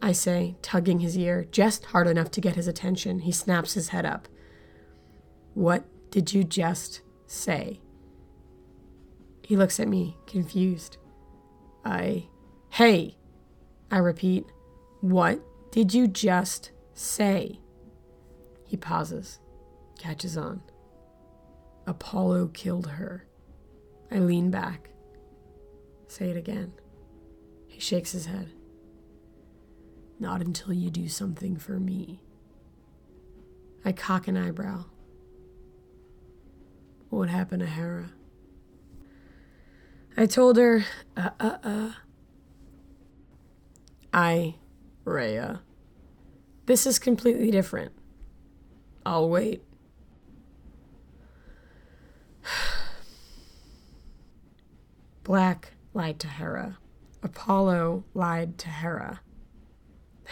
I 0.00 0.12
say, 0.12 0.56
tugging 0.62 1.00
his 1.00 1.16
ear 1.18 1.46
just 1.50 1.86
hard 1.86 2.06
enough 2.06 2.30
to 2.32 2.40
get 2.40 2.54
his 2.54 2.68
attention. 2.68 3.20
He 3.20 3.32
snaps 3.32 3.74
his 3.74 3.88
head 3.88 4.06
up. 4.06 4.28
What 5.54 5.84
did 6.10 6.32
you 6.32 6.44
just 6.44 7.00
say? 7.26 7.80
He 9.42 9.56
looks 9.56 9.80
at 9.80 9.88
me, 9.88 10.16
confused. 10.26 10.98
I. 11.84 12.26
Hey! 12.70 13.16
I 13.90 13.98
repeat, 13.98 14.46
What 15.00 15.40
did 15.72 15.94
you 15.94 16.06
just 16.06 16.70
say? 16.94 17.58
He 18.66 18.76
pauses, 18.76 19.40
catches 19.98 20.36
on. 20.36 20.62
Apollo 21.86 22.48
killed 22.48 22.86
her. 22.86 23.26
I 24.10 24.18
lean 24.18 24.50
back. 24.50 24.90
Say 26.06 26.30
it 26.30 26.36
again. 26.36 26.72
He 27.66 27.80
shakes 27.80 28.12
his 28.12 28.26
head. 28.26 28.50
Not 30.20 30.40
until 30.40 30.72
you 30.72 30.90
do 30.90 31.08
something 31.08 31.56
for 31.56 31.78
me. 31.78 32.22
I 33.84 33.92
cock 33.92 34.26
an 34.26 34.36
eyebrow. 34.36 34.86
What 37.10 37.28
happened 37.28 37.60
to 37.60 37.66
Hera? 37.66 38.10
I 40.16 40.26
told 40.26 40.56
her, 40.56 40.84
uh, 41.16 41.30
uh, 41.38 41.58
uh. 41.62 41.92
I, 44.12 44.56
Rhea. 45.04 45.62
This 46.66 46.86
is 46.86 46.98
completely 46.98 47.50
different. 47.50 47.92
I'll 49.06 49.28
wait. 49.28 49.62
Black 55.22 55.74
lied 55.94 56.18
to 56.20 56.26
Hera. 56.28 56.78
Apollo 57.22 58.04
lied 58.12 58.58
to 58.58 58.68
Hera. 58.68 59.20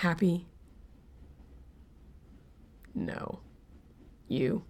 Happy? 0.00 0.46
No. 2.94 3.40
You? 4.28 4.64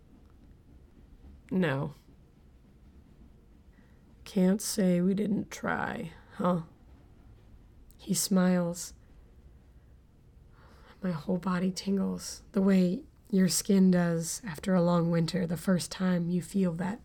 No. 1.50 1.94
Can't 4.24 4.62
say 4.62 5.00
we 5.00 5.14
didn't 5.14 5.50
try, 5.50 6.12
huh? 6.36 6.60
He 7.96 8.14
smiles. 8.14 8.94
My 11.02 11.10
whole 11.10 11.38
body 11.38 11.72
tingles 11.72 12.42
the 12.52 12.62
way 12.62 13.00
your 13.28 13.48
skin 13.48 13.90
does 13.90 14.40
after 14.46 14.76
a 14.76 14.82
long 14.82 15.10
winter, 15.10 15.44
the 15.44 15.56
first 15.56 15.90
time 15.90 16.28
you 16.28 16.40
feel 16.40 16.72
that 16.74 17.00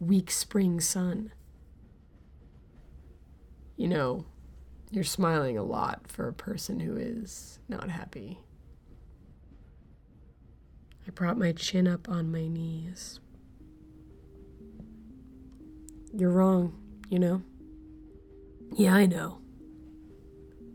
weak 0.00 0.32
spring 0.32 0.80
sun. 0.80 1.30
You 3.76 3.86
know, 3.86 4.24
you're 4.94 5.02
smiling 5.02 5.58
a 5.58 5.62
lot 5.62 6.02
for 6.06 6.28
a 6.28 6.32
person 6.32 6.78
who 6.78 6.96
is 6.96 7.58
not 7.68 7.90
happy. 7.90 8.38
I 11.06 11.10
brought 11.10 11.36
my 11.36 11.50
chin 11.50 11.88
up 11.88 12.08
on 12.08 12.30
my 12.30 12.46
knees. 12.46 13.18
You're 16.16 16.30
wrong, 16.30 16.80
you 17.10 17.18
know? 17.18 17.42
Yeah, 18.76 18.94
I 18.94 19.06
know. 19.06 19.38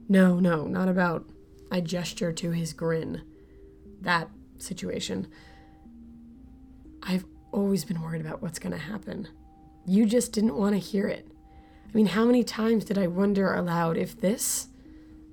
No, 0.10 0.40
no, 0.40 0.66
not 0.66 0.90
about. 0.90 1.26
I 1.72 1.80
gesture 1.80 2.34
to 2.34 2.52
his 2.52 2.74
grin. 2.74 3.22
That 4.02 4.30
situation. 4.58 5.28
I've 7.02 7.26
always 7.54 7.86
been 7.86 8.02
worried 8.02 8.22
about 8.22 8.42
what's 8.42 8.60
going 8.60 8.74
to 8.74 8.78
happen. 8.78 9.30
You 9.86 10.06
just 10.06 10.34
didn't 10.34 10.58
want 10.58 10.74
to 10.74 10.80
hear 10.80 11.08
it. 11.08 11.26
I 11.90 11.98
mean, 11.98 12.06
how 12.06 12.24
many 12.26 12.44
times 12.44 12.86
did 12.86 13.00
I 13.00 13.08
wonder 13.08 13.52
aloud 13.54 13.98
if 13.98 14.22
this, 14.22 14.68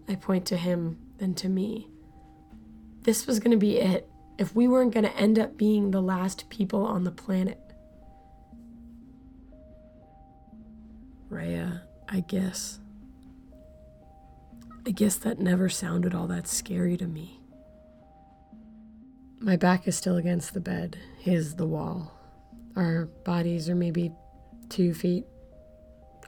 I 0.08 0.14
point 0.14 0.46
to 0.46 0.56
him, 0.56 0.98
then 1.18 1.34
to 1.34 1.50
me, 1.50 1.88
this 3.02 3.26
was 3.26 3.40
going 3.40 3.50
to 3.50 3.58
be 3.58 3.76
it, 3.76 4.08
if 4.38 4.54
we 4.56 4.66
weren't 4.66 4.94
going 4.94 5.04
to 5.04 5.16
end 5.16 5.38
up 5.38 5.58
being 5.58 5.90
the 5.90 6.00
last 6.00 6.48
people 6.48 6.86
on 6.86 7.04
the 7.04 7.10
planet? 7.10 7.60
Rhea, 11.28 11.82
I 12.08 12.20
guess. 12.20 12.78
I 14.86 14.90
guess 14.90 15.16
that 15.16 15.38
never 15.38 15.68
sounded 15.68 16.14
all 16.14 16.26
that 16.28 16.48
scary 16.48 16.96
to 16.96 17.06
me. 17.06 17.40
My 19.40 19.56
back 19.56 19.86
is 19.86 19.96
still 19.96 20.16
against 20.16 20.54
the 20.54 20.60
bed, 20.60 20.96
his 21.18 21.56
the 21.56 21.66
wall. 21.66 22.12
Our 22.76 23.06
bodies 23.24 23.68
are 23.68 23.74
maybe 23.74 24.12
two 24.70 24.94
feet 24.94 25.26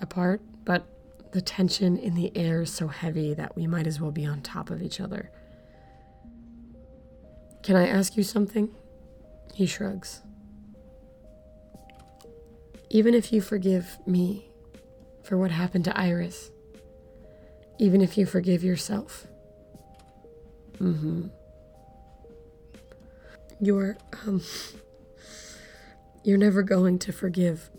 apart, 0.00 0.40
but 0.64 0.86
the 1.32 1.40
tension 1.40 1.96
in 1.96 2.14
the 2.14 2.34
air 2.36 2.62
is 2.62 2.72
so 2.72 2.88
heavy 2.88 3.34
that 3.34 3.54
we 3.56 3.66
might 3.66 3.86
as 3.86 4.00
well 4.00 4.10
be 4.10 4.24
on 4.24 4.40
top 4.40 4.70
of 4.70 4.82
each 4.82 5.00
other. 5.00 5.30
Can 7.62 7.76
I 7.76 7.86
ask 7.86 8.16
you 8.16 8.22
something? 8.22 8.70
He 9.54 9.66
shrugs. 9.66 10.22
Even 12.90 13.12
if 13.12 13.32
you 13.32 13.40
forgive 13.40 13.98
me 14.06 14.48
for 15.22 15.36
what 15.36 15.50
happened 15.50 15.84
to 15.84 15.98
Iris, 15.98 16.50
even 17.78 18.00
if 18.00 18.16
you 18.16 18.24
forgive 18.24 18.64
yourself, 18.64 19.26
mm-hmm. 20.78 21.26
You're, 23.60 23.96
um, 24.26 24.42
you're 26.22 26.38
never 26.38 26.62
going 26.62 26.98
to 27.00 27.12
forgive 27.12 27.70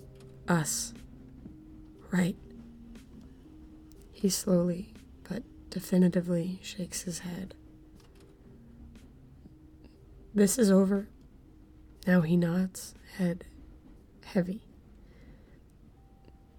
us 0.47 0.93
right? 2.11 2.35
He 4.11 4.29
slowly 4.29 4.93
but 5.27 5.43
definitively 5.69 6.59
shakes 6.61 7.03
his 7.03 7.19
head. 7.19 7.53
This 10.33 10.57
is 10.57 10.71
over. 10.71 11.07
Now 12.07 12.21
he 12.21 12.37
nods, 12.37 12.95
head 13.17 13.45
heavy. 14.25 14.61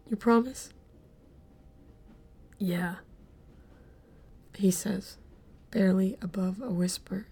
You 0.09 0.17
promise? 0.17 0.71
Yeah. 2.59 2.97
He 4.57 4.71
says, 4.71 5.19
barely 5.71 6.17
above 6.21 6.61
a 6.61 6.71
whisper. 6.71 7.27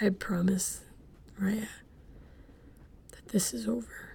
I 0.00 0.10
promise, 0.10 0.84
Rhea, 1.38 1.68
that 3.10 3.28
this 3.28 3.52
is 3.52 3.66
over 3.66 4.05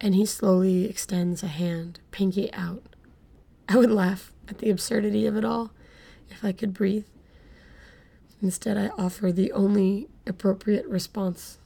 and 0.00 0.14
he 0.14 0.26
slowly 0.26 0.88
extends 0.88 1.42
a 1.42 1.48
hand, 1.48 2.00
pinky 2.10 2.52
out. 2.52 2.82
I 3.68 3.76
would 3.76 3.90
laugh 3.90 4.32
at 4.48 4.58
the 4.58 4.70
absurdity 4.70 5.26
of 5.26 5.36
it 5.36 5.44
all 5.44 5.72
if 6.30 6.44
I 6.44 6.52
could 6.52 6.72
breathe. 6.72 7.06
Instead, 8.42 8.76
I 8.76 8.88
offer 8.98 9.32
the 9.32 9.52
only 9.52 10.08
appropriate 10.26 10.86
response 10.86 11.58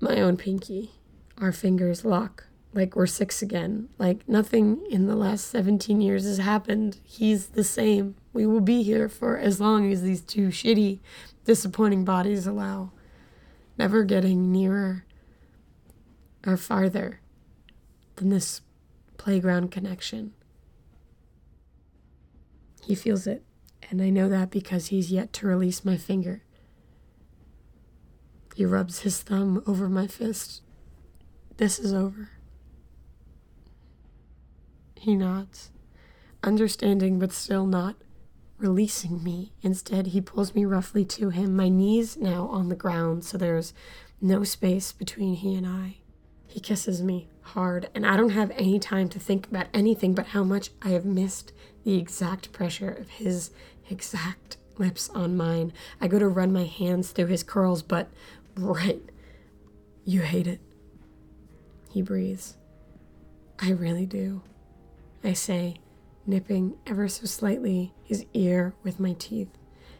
my 0.00 0.20
own 0.20 0.36
pinky. 0.36 0.90
Our 1.38 1.52
fingers 1.52 2.04
lock 2.04 2.46
like 2.74 2.96
we're 2.96 3.06
six 3.06 3.42
again, 3.42 3.88
like 3.98 4.26
nothing 4.28 4.84
in 4.90 5.06
the 5.06 5.16
last 5.16 5.48
17 5.48 6.00
years 6.00 6.24
has 6.24 6.38
happened. 6.38 6.98
He's 7.04 7.48
the 7.48 7.64
same. 7.64 8.16
We 8.32 8.46
will 8.46 8.60
be 8.60 8.82
here 8.82 9.08
for 9.08 9.36
as 9.36 9.60
long 9.60 9.92
as 9.92 10.02
these 10.02 10.22
two 10.22 10.48
shitty, 10.48 11.00
disappointing 11.44 12.04
bodies 12.04 12.46
allow. 12.46 12.90
Never 13.78 14.04
getting 14.04 14.50
nearer 14.50 15.04
or 16.46 16.56
farther 16.56 17.20
than 18.22 18.30
this 18.30 18.60
playground 19.16 19.72
connection. 19.72 20.32
He 22.84 22.94
feels 22.94 23.26
it, 23.26 23.42
and 23.90 24.00
I 24.00 24.10
know 24.10 24.28
that 24.28 24.48
because 24.48 24.86
he's 24.86 25.10
yet 25.10 25.32
to 25.34 25.48
release 25.48 25.84
my 25.84 25.96
finger. 25.96 26.44
He 28.54 28.64
rubs 28.64 29.00
his 29.00 29.20
thumb 29.22 29.60
over 29.66 29.88
my 29.88 30.06
fist. 30.06 30.62
This 31.56 31.80
is 31.80 31.92
over. 31.92 32.30
He 34.94 35.16
nods, 35.16 35.72
understanding 36.44 37.18
but 37.18 37.32
still 37.32 37.66
not 37.66 37.96
releasing 38.58 39.24
me. 39.24 39.52
Instead, 39.62 40.08
he 40.08 40.20
pulls 40.20 40.54
me 40.54 40.64
roughly 40.64 41.04
to 41.06 41.30
him, 41.30 41.56
my 41.56 41.68
knees 41.68 42.16
now 42.16 42.46
on 42.46 42.68
the 42.68 42.76
ground, 42.76 43.24
so 43.24 43.36
there's 43.36 43.74
no 44.20 44.44
space 44.44 44.92
between 44.92 45.34
he 45.34 45.56
and 45.56 45.66
I. 45.66 45.96
He 46.46 46.60
kisses 46.60 47.02
me 47.02 47.28
hard, 47.42 47.88
and 47.94 48.06
I 48.06 48.16
don't 48.16 48.30
have 48.30 48.50
any 48.52 48.78
time 48.78 49.08
to 49.10 49.18
think 49.18 49.46
about 49.48 49.66
anything 49.74 50.14
but 50.14 50.28
how 50.28 50.44
much 50.44 50.70
I 50.80 50.90
have 50.90 51.04
missed 51.04 51.52
the 51.84 51.98
exact 51.98 52.52
pressure 52.52 52.90
of 52.90 53.10
his 53.10 53.50
exact 53.90 54.56
lips 54.78 55.10
on 55.10 55.36
mine. 55.36 55.72
I 56.00 56.08
go 56.08 56.18
to 56.18 56.28
run 56.28 56.52
my 56.52 56.64
hands 56.64 57.10
through 57.10 57.26
his 57.26 57.42
curls, 57.42 57.82
but 57.82 58.08
right, 58.56 59.02
you 60.04 60.22
hate 60.22 60.46
it. 60.46 60.60
He 61.90 62.02
breathes. 62.02 62.56
I 63.60 63.70
really 63.70 64.06
do. 64.06 64.42
I 65.22 65.34
say, 65.34 65.76
nipping 66.26 66.76
ever 66.86 67.08
so 67.08 67.26
slightly 67.26 67.92
his 68.02 68.24
ear 68.32 68.74
with 68.82 68.98
my 68.98 69.14
teeth. 69.18 69.50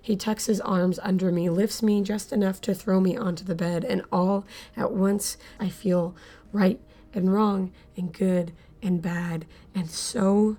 He 0.01 0.17
tucks 0.17 0.47
his 0.47 0.61
arms 0.61 0.99
under 1.03 1.31
me, 1.31 1.49
lifts 1.49 1.83
me 1.83 2.03
just 2.03 2.33
enough 2.33 2.61
to 2.63 2.75
throw 2.75 2.99
me 2.99 3.17
onto 3.17 3.45
the 3.45 3.55
bed, 3.55 3.85
and 3.85 4.03
all 4.11 4.45
at 4.77 4.91
once 4.91 5.37
I 5.61 5.69
feel 5.69 6.17
right 6.53 6.81
and 7.15 7.33
wrong 7.33 7.73
and 7.97 8.13
good 8.13 8.53
and 8.83 9.01
bad 9.01 9.47
and 9.75 9.91
so, 9.91 10.57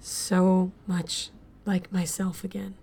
so 0.00 0.72
much 0.86 1.30
like 1.64 1.92
myself 1.92 2.44
again. 2.44 2.74